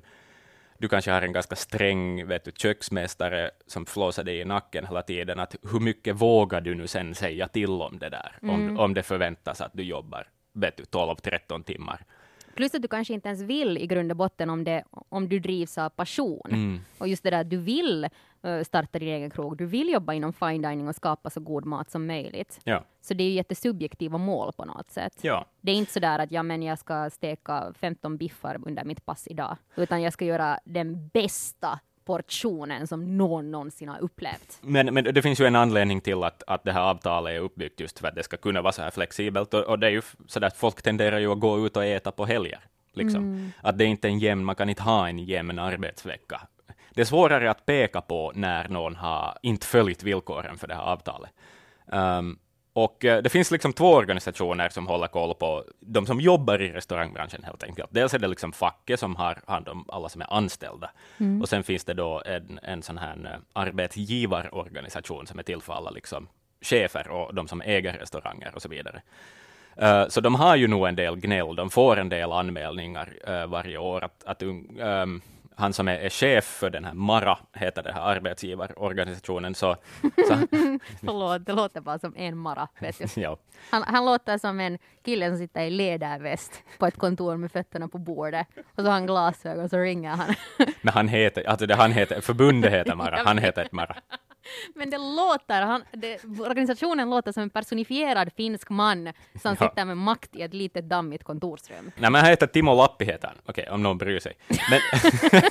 [0.78, 5.02] Du kanske har en ganska sträng vet du, köksmästare som flåsar dig i nacken hela
[5.02, 5.40] tiden.
[5.40, 8.38] Att hur mycket vågar du nu sen säga till om det där?
[8.42, 8.56] Mm.
[8.56, 12.06] Om, om det förväntas att du jobbar vet du, 12-13 timmar.
[12.56, 15.40] Plus att du kanske inte ens vill i grund och botten om, det, om du
[15.40, 16.50] drivs av passion.
[16.52, 16.80] Mm.
[16.98, 18.08] Och just det där att du vill
[18.64, 21.92] starta din egen krog, du vill jobba inom fine dining och skapa så god mat
[21.92, 22.60] som möjligt.
[22.64, 22.84] Ja.
[23.02, 25.20] Så det är ju jättesubjektiva mål på något sätt.
[25.22, 25.46] Ja.
[25.62, 29.06] Det är inte så där att ja, men jag ska steka 15 biffar under mitt
[29.06, 34.60] pass idag, utan jag ska göra den bästa portionen som någon någonsin har upplevt.
[34.62, 37.80] Men, men det finns ju en anledning till att, att det här avtalet är uppbyggt
[37.80, 39.54] just för att det ska kunna vara så här flexibelt.
[39.54, 42.12] Och, och det är ju så att folk tenderar ju att gå ut och äta
[42.12, 42.60] på helger.
[42.94, 43.24] Liksom.
[43.24, 43.52] Mm.
[43.62, 46.42] Att det är inte en jämn, man kan inte ha en jämn arbetsvecka.
[46.96, 50.82] Det är svårare att peka på när någon har inte följt villkoren för det här
[50.82, 51.32] avtalet.
[51.86, 52.40] Um,
[52.74, 56.72] och eh, det finns liksom två organisationer som håller koll på de som jobbar i
[56.72, 57.90] restaurangbranschen helt enkelt.
[57.92, 60.92] Dels är det liksom facket som har hand om alla som är anställda.
[61.18, 61.42] Mm.
[61.42, 65.74] Och sen finns det då en, en sån här eh, arbetsgivarorganisation som är till för
[65.74, 66.28] alla liksom
[66.62, 69.02] chefer och de som äger restauranger och så vidare.
[69.82, 73.46] Uh, så de har ju nog en del gnäll, de får en del anmälningar uh,
[73.46, 75.22] varje år att, att um,
[75.56, 80.38] han som är, är chef för den här MARA, heter den här arbetsgivarorganisationen, så, så
[81.06, 82.68] Förlåt, det låter bara som en mara.
[82.80, 83.26] Vet du.
[83.70, 87.88] Han, han låter som en kille som sitter i läderväst på ett kontor med fötterna
[87.88, 88.48] på bordet.
[88.58, 90.36] Och så har han glasögon och så ringer han.
[90.82, 93.96] men han heter, alltså det han heter, förbundet heter MARA, han heter inte MARA.
[94.76, 99.68] Men det låter, han, det, organisationen låter som en personifierad finsk man som Ja.
[99.70, 101.92] sitter med makt i ett litet dammigt kontorsrum.
[101.98, 103.38] Nej, men han heter Timo Lappi, heter han.
[103.46, 104.34] Okej, om någon bryr sig.
[104.70, 104.80] Men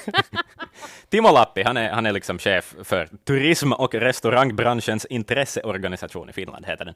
[1.10, 6.66] Timo Lappi, han är, han är liksom chef för turism och restaurangbranschens intresseorganisation i Finland,
[6.66, 6.94] heter den.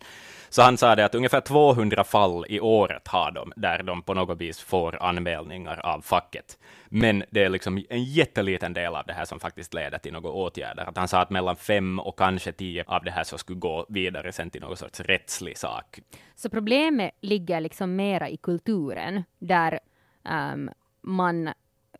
[0.48, 4.14] Så han sa det att ungefär 200 fall i året har de, där de på
[4.14, 6.58] något vis får anmälningar av facket.
[6.90, 10.30] Men det är liksom en jätteliten del av det här som faktiskt leder till några
[10.30, 10.88] åtgärder.
[10.88, 13.86] Att han sa att mellan fem och kanske tio av det här så skulle gå
[13.88, 16.00] vidare sen till någon sorts rättslig sak.
[16.34, 19.80] Så problemet ligger liksom mera i kulturen, där
[20.24, 20.70] ehm,
[21.02, 21.52] man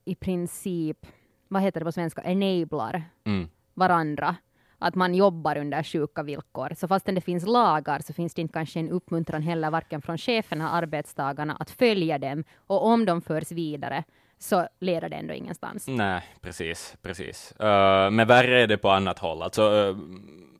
[0.04, 1.06] i princip,
[1.48, 3.48] vad heter det på svenska, enablar Mm.
[3.74, 4.36] varandra.
[4.80, 6.72] Att man jobbar under sjuka villkor.
[6.76, 10.18] Så fastän det finns lagar så finns det inte kanske en uppmuntran heller varken från
[10.18, 12.44] cheferna, arbetstagarna, att följa dem.
[12.56, 14.04] Och om de förs vidare
[14.38, 15.88] så leder det ändå ingenstans.
[15.88, 17.54] Nej, precis, precis.
[17.60, 19.42] Uh, men värre är det på annat håll.
[19.42, 19.96] Alltså, uh,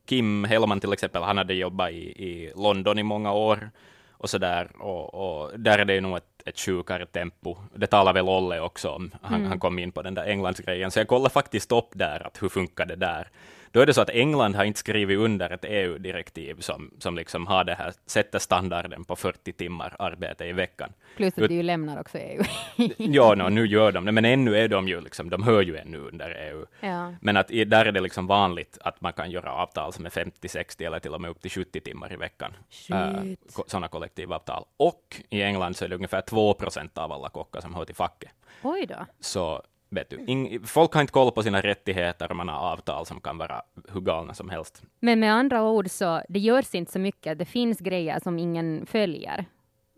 [0.05, 3.71] Kim Hellman till exempel, han hade jobbat i, i London i många år
[4.11, 7.55] och så där, och, och där är det ju nog ett, ett sjukare tempo.
[7.75, 9.11] Det talar väl Olle också om.
[9.21, 12.43] Han, han kom in på den där Englandsgrejen, så jag kollade faktiskt upp där, att
[12.43, 13.27] hur funkar det där?
[13.71, 17.47] Då är det så att England har inte skrivit under ett EU-direktiv som, som liksom
[17.47, 20.93] har det här, sätter standarden på 40 timmar arbete i veckan.
[21.17, 22.43] Plus att Ut- du ju lämnar också EU.
[22.97, 25.77] Ja, no, nu gör de det, men ännu är de ju liksom, de hör ju
[25.77, 26.65] ännu under EU.
[26.79, 27.13] ja.
[27.21, 30.47] Men att där är det liksom vanligt att man kan göra avtal som är 50,
[30.47, 32.51] 60 eller till och med upp till 70 timmar i veckan.
[32.69, 33.57] Shit.
[33.67, 34.65] sådana kollektivavtal.
[34.77, 37.95] Och i England så är det ungefär 2 procent av alla kockar som hör till
[37.95, 38.31] facket.
[38.63, 39.05] Oj då.
[39.19, 43.05] Så vet du, ing, folk har inte koll på sina rättigheter och man har avtal
[43.05, 43.61] som kan vara
[43.93, 44.83] hur galna som helst.
[44.99, 47.37] Men med andra ord så det görs inte så mycket.
[47.39, 49.45] Det finns grejer som ingen följer.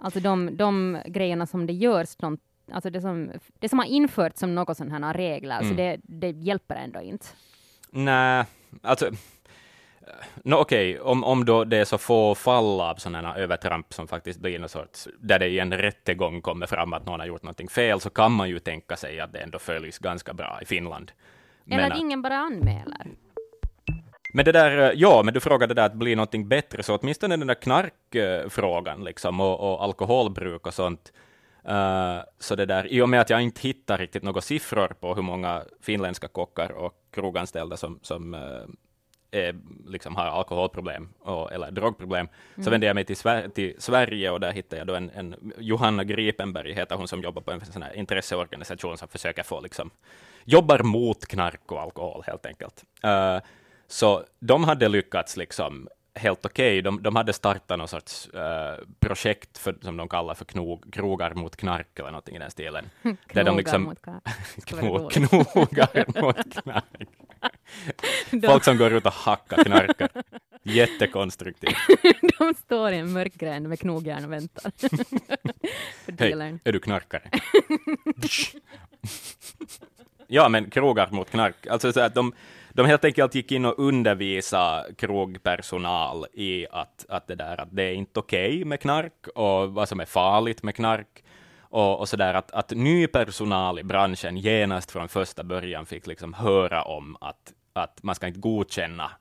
[0.04, 2.38] Alltså de, de grejerna som det görs, de,
[2.72, 5.76] alltså det som, det som har införts som något sådana här regler, så Mm.
[5.78, 7.26] det, det hjälper ändå inte.
[7.90, 8.46] Nej,
[8.82, 9.12] alltså
[10.44, 14.40] No, Okej, om, om då det är så få fall av sådana övertramp som faktiskt
[14.40, 17.70] blir någon sorts, där det i en rättegång kommer fram att någon har gjort någonting
[17.70, 21.12] fel, så kan man ju tänka sig att det ändå följs ganska bra i Finland.
[21.68, 23.08] Eller Men att att- ingen bara anmäler.
[24.34, 27.38] Men det där, eh, ja, men du frågade där att bli någonting bättre, så åtminstone
[27.38, 31.14] den där knarkfrågan liksom, och, och alkoholbruk och sånt.
[31.68, 35.16] eh, så det där, i och med att jag inte hittar riktigt några siffror på
[35.16, 38.40] hur många finländska kockar och kroganställda som, som eh,
[39.32, 42.28] är, liksom har alkoholproblem och, eller drogproblem,
[42.64, 45.54] så vände jag mig till, Sver till Sverige och där hittade jag då en, en
[45.58, 49.90] Johanna Gripenberg, heter hon, som jobbar på en sån här intresseorganisation som försöker få liksom,
[50.44, 52.84] jobbar mot knark och alkohol helt enkelt.
[53.06, 53.40] Uh,
[53.88, 56.82] så de hade lyckats liksom helt okej.
[56.82, 61.34] De, de hade startat någon sorts eh, projekt för, som de kallar för knog, krogar
[61.34, 62.90] mot knark eller någonting i den stilen.
[63.34, 64.22] Där de liksom- mot kar-
[64.62, 65.52] ska vara Kno, roligt.
[65.52, 67.10] knogar mot knark.
[68.46, 70.10] Folk som går ut och hackar knarkar.
[70.64, 71.76] Jättekonstruktivt.
[72.40, 74.72] De står i en mörk gränd med knogjärn och väntar.
[76.20, 77.30] Hej, är du knarkare?
[80.28, 81.68] ja, men krogar mot knark.
[81.68, 82.34] Alltså så att de,
[82.74, 87.84] de helt enkelt gick in och undervisade krogpersonal i att, att, det där, att det
[87.84, 91.24] är inte okej med knark och vad som är farligt med knark.
[91.62, 96.08] Och, och så där att, att ny personal i branschen genast från första början fick
[96.08, 99.12] liksom höra om att, att man ska inte godkänna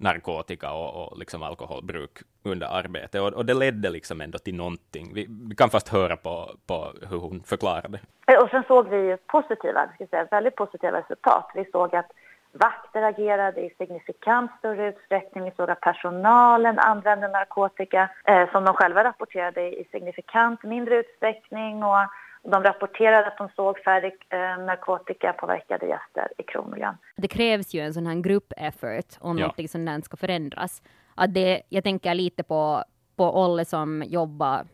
[0.00, 3.20] narkotika och, och liksom alkoholbruk under arbete.
[3.20, 5.14] Och, och det ledde liksom ändå till någonting.
[5.14, 8.00] Vi, vi kan fast höra på, på hur hon förklarade.
[8.26, 11.50] Eh, och sen såg vi positiva, ska säga, väldigt positiva resultat.
[11.54, 12.10] Vi såg att
[12.52, 15.44] vakter agerade i signifikant större utsträckning.
[15.44, 21.82] Vi såg att personalen använde narkotika eh, som de själva rapporterade i signifikant mindre utsträckning.
[21.84, 21.96] Och
[22.42, 26.96] de rapporterade att de såg färre eh, narkotikapåverkade gäster i krogmiljön.
[27.16, 29.46] Det krävs ju en sån här grupp effort om Ja.
[29.46, 30.82] något sånt där ska förändras.
[31.14, 32.84] Att det, jag tänker lite på,
[33.16, 34.64] på Olle som jobbar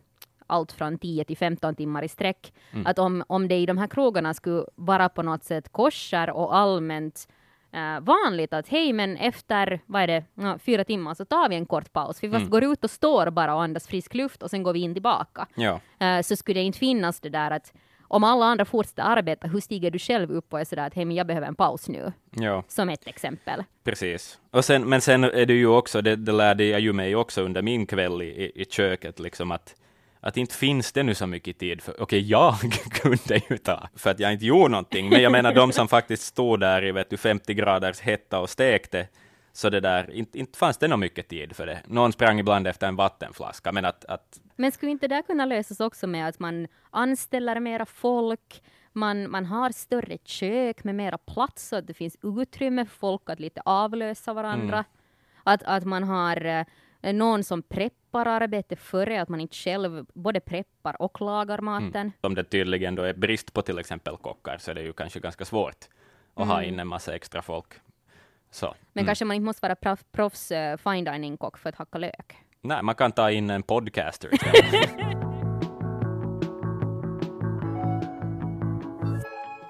[0.47, 2.53] allt från 10 till 15 timmar i sträck.
[2.85, 6.57] Att om, om det i de här krogarna skulle vara på något sätt korsar och
[6.57, 7.29] allmänt
[7.77, 11.57] eh, vanligt att hej, men efter vad är det, ja, fyra timmar så tar vi
[11.57, 12.23] en kort paus.
[12.23, 14.81] Vi fast går ut och står bara och andas frisk luft och sen går vi
[14.81, 15.47] in tillbaka.
[15.55, 17.73] Ja, Eh, så skulle det inte finnas det där att
[18.09, 21.05] om alla andra fortsätter arbeta, hur stiger du själv upp och är sådär att hej,
[21.05, 22.65] men jag behöver en paus nu, ja.
[22.69, 23.65] som ett exempel.
[23.85, 24.39] Precis.
[24.51, 27.43] Och sen, men sen är det ju också, det, det lärde jag ju mig också
[27.43, 29.75] under min kväll i, i, i köket, liksom att,
[30.27, 32.55] att inte finns det nu så mycket tid för, okej, okay, jag
[32.91, 36.23] kunde ju ta, för att jag inte gjorde någonting, men jag menar de som faktiskt
[36.23, 39.09] stod där i vet du, 50 graders hetta och stekte,
[39.53, 41.83] så det där, inte, inte fanns det nog mycket tid för det.
[41.87, 44.41] Någon sprang ibland efter en vattenflaska, men att, att...
[44.57, 48.63] Men skulle inte det kunna lösas också med att man anställer mera folk,
[48.93, 53.31] man, man har större kök med mera plats, så att det finns utrymme för folk
[53.31, 54.77] att lite avlösa varandra.
[54.77, 54.85] Mm.
[55.45, 56.67] Att, att man har
[57.03, 61.65] eh, någon som preppar arbetet före, att man inte själv både preppar och lagar mm.
[61.65, 62.01] maten.
[62.01, 62.13] Mm.
[62.21, 65.21] Om det tydligen då är brist på till exempel kockar, så är det ju kanske
[65.21, 65.85] ganska svårt
[66.35, 66.49] att mm.
[66.49, 67.75] ha in en massa extra folk.
[68.51, 68.75] Så.
[68.93, 69.07] Men mm.
[69.07, 72.37] kanske man inte måste vara proffs uh, fine dining-kock för att hacka lök?
[72.61, 74.31] Nej, man kan ta in en podcaster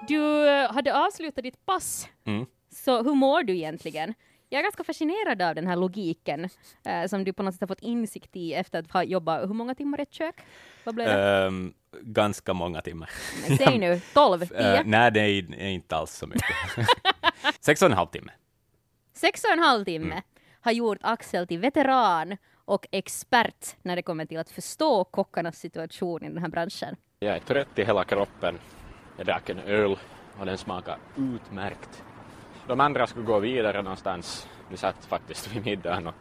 [0.07, 2.45] Du eh, hade avslutat ditt pass, mm.
[2.69, 4.13] så hur mår du egentligen?
[4.49, 6.49] Jag är ganska fascinerad av den här logiken
[6.85, 9.53] eh, som du på något sätt har fått insikt i efter att ha jobbat, hur
[9.53, 10.35] många timmar i ett kök?
[10.83, 11.45] Vad blev det?
[11.45, 13.09] Um, ganska många timmar.
[13.47, 14.79] Men säg nu, tolv, tio?
[14.79, 16.45] Uh, nej, det är, inte alls så mycket.
[17.61, 18.31] Sex och en halv timme.
[19.13, 20.23] Sex och en halv timme mm.
[20.61, 26.23] har gjort Axel till veteran och expert när det kommer till att förstå kockarnas situation
[26.23, 26.95] i den här branschen.
[27.19, 28.59] Jag är trött i hela kroppen.
[29.17, 29.97] Jag drack en öl
[30.39, 32.03] och den smakade utmärkt.
[32.67, 34.47] De andra skulle gå vidare någonstans.
[34.69, 36.13] Vi satt faktiskt vid middagen och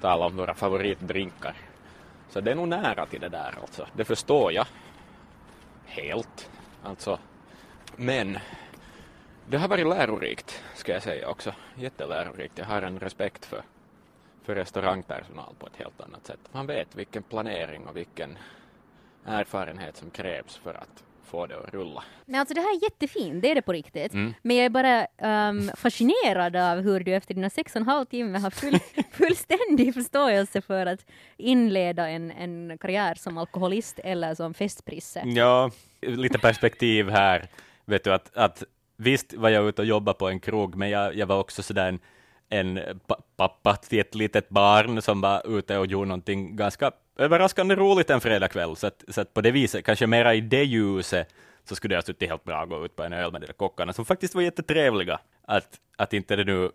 [0.00, 1.56] talade om våra favoritdrinkar.
[2.28, 3.86] Så det är nog nära till det där alltså.
[3.92, 4.66] Det förstår jag.
[5.86, 6.50] Helt.
[6.82, 7.18] Alltså.
[7.96, 8.38] Men
[9.46, 11.52] det har varit lärorikt, ska jag säga också.
[11.74, 12.58] Jättelärorikt.
[12.58, 13.62] Jag har en respekt för,
[14.42, 16.40] för restaurangpersonal på ett helt annat sätt.
[16.52, 18.38] Man vet vilken planering och vilken
[19.24, 22.04] erfarenhet som krävs för att få det att rulla.
[22.24, 24.12] Nej, alltså det här är jättefint, det är det på riktigt.
[24.12, 24.34] Mm.
[24.42, 25.06] Men jag är bara
[25.48, 28.78] um, fascinerad av hur du efter dina sex och en halv timme har full,
[29.12, 31.06] fullständig förståelse för att
[31.36, 35.22] inleda en, en karriär som alkoholist eller som festprisse.
[35.26, 35.70] Ja,
[36.00, 37.48] lite perspektiv här.
[37.84, 38.62] Vet du att, att
[38.96, 41.88] visst var jag ute och jobbade på en krog, men jag, jag var också sådär
[41.88, 41.98] en,
[42.48, 43.00] en
[43.36, 48.20] pappa till ett litet barn som var ute och gjorde någonting ganska överraskande roligt en
[48.20, 51.28] fredagkväll, så att, så att på det viset, kanske mera i det ljuset,
[51.64, 53.46] så skulle det ha suttit helt bra att gå ut på en öl med de
[53.46, 55.20] där kockarna, som faktiskt var jättetrevliga.
[55.46, 56.70] Att, att inte det nu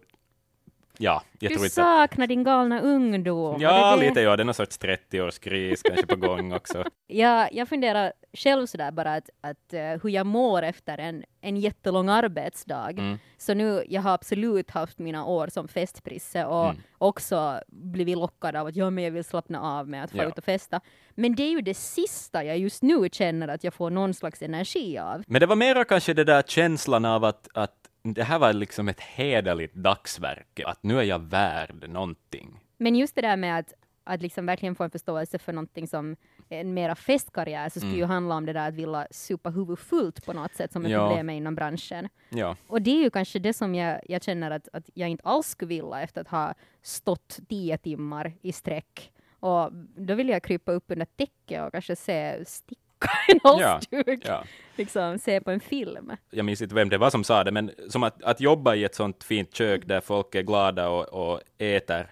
[1.01, 3.61] Ja, jag du saknar din galna ungdom.
[3.61, 6.83] Ja, det lite ja, det är någon sorts 30-årskris kanske på gång också.
[7.07, 11.57] ja, jag funderar själv sådär bara att, att uh, hur jag mår efter en, en
[11.57, 12.89] jättelång arbetsdag.
[12.89, 13.17] Mm.
[13.37, 16.81] Så nu, jag har absolut haft mina år som festprisse och mm.
[16.97, 20.23] också blivit lockad av att ja, men jag vill slappna av med att få ja.
[20.23, 20.81] ut och festa.
[21.15, 24.41] Men det är ju det sista jag just nu känner att jag får någon slags
[24.41, 25.23] energi av.
[25.27, 28.87] Men det var mera kanske det där känslan av att, att det här var liksom
[28.89, 32.59] ett hederligt dagsverke, att nu är jag värd någonting.
[32.77, 33.73] Men just det där med att,
[34.03, 36.15] att liksom verkligen få en förståelse för någonting som
[36.49, 37.99] en mera festkarriär, så skulle mm.
[37.99, 40.89] ju handla om det där att vilja supa huvudet fullt på något sätt, som är
[40.89, 41.07] ja.
[41.07, 42.09] problemet inom branschen.
[42.29, 42.55] Ja.
[42.67, 45.47] Och det är ju kanske det som jag, jag känner att, att jag inte alls
[45.47, 49.11] skulle vilja efter att ha stått tio timmar i sträck.
[49.39, 52.79] Och då vill jag krypa upp under täcket och kanske se stick
[53.27, 54.07] en halsduk.
[54.07, 54.43] Ja, ja.
[54.75, 56.11] Liksom, se på en film.
[56.29, 58.83] Jag minns inte vem det var som sa det, men som att, att jobba i
[58.83, 62.11] ett sånt fint kök där folk är glada och, och äter,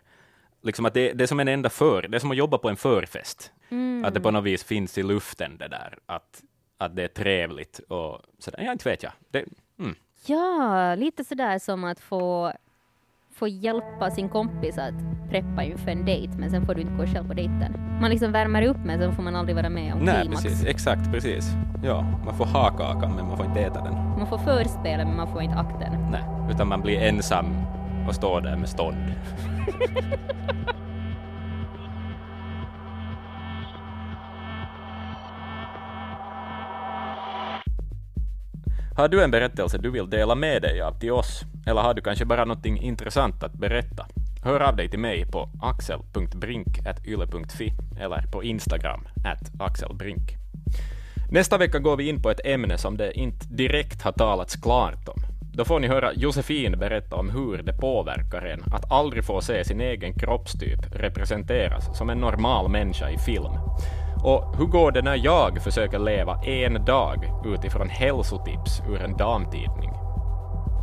[0.62, 2.70] liksom att det, det är som en enda för, det är som att jobba på
[2.70, 3.52] en förfest.
[3.70, 4.06] Mm.
[4.06, 6.44] Att det på något vis finns i luften det där, att,
[6.78, 8.64] att det är trevligt och sådär.
[8.64, 9.12] Ja, inte vet jag.
[9.32, 9.46] Det,
[9.80, 9.96] mm.
[10.26, 12.54] Ja, lite sådär som att få
[13.38, 17.06] få hjälpa sin kompis att preppa inför en dejt, men sen får du inte gå
[17.06, 17.74] själv på dejten.
[18.02, 20.44] Man liksom värmer upp, men sen får man aldrig vara med om Nej, klimax.
[20.44, 20.66] precis.
[20.66, 21.50] Exakt, precis.
[21.84, 23.94] Ja, man får ha kakan, men man får inte äta den.
[23.94, 26.12] Man får förspela, men man får inte akta den.
[26.12, 27.46] Nej, utan man blir ensam
[28.08, 28.98] och står där med stånd.
[38.98, 41.42] Har du en berättelse du vill dela med dig av till oss?
[41.68, 44.08] Eller har du kanske bara något intressant att berätta?
[44.44, 49.08] Hör av dig till mig på axel.brink.yle.fi eller på Instagram,
[49.60, 50.22] axelbrink.
[51.32, 55.08] Nästa vecka går vi in på ett ämne som det inte direkt har talats klart
[55.08, 55.22] om.
[55.54, 59.66] Då får ni höra Josefin berätta om hur det påverkar en att aldrig få se
[59.66, 63.54] sin egen kroppstyp representeras som en normal människa i film.
[64.24, 69.92] Och hur går det när jag försöker leva en dag utifrån hälsotips ur en damtidning?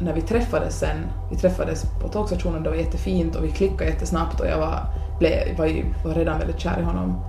[0.00, 4.40] När vi träffades sen, vi träffades på tågstationen, det var jättefint och vi klickade jättesnabbt
[4.40, 4.86] och jag var,
[5.18, 7.24] blev, var, var redan väldigt kär i honom.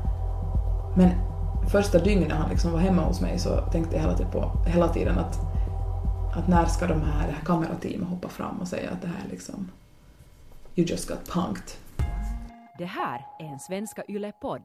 [0.97, 1.09] Men
[1.67, 4.87] första dygnet han liksom var hemma hos mig så tänkte jag hela tiden, på, hela
[4.87, 5.39] tiden att,
[6.37, 9.29] att när ska de här, det här kamerateamet hoppa fram och säga att det här
[9.31, 9.71] liksom,
[10.75, 11.71] you just got punked.
[12.77, 14.63] Det här är en Svenska Yle-podd.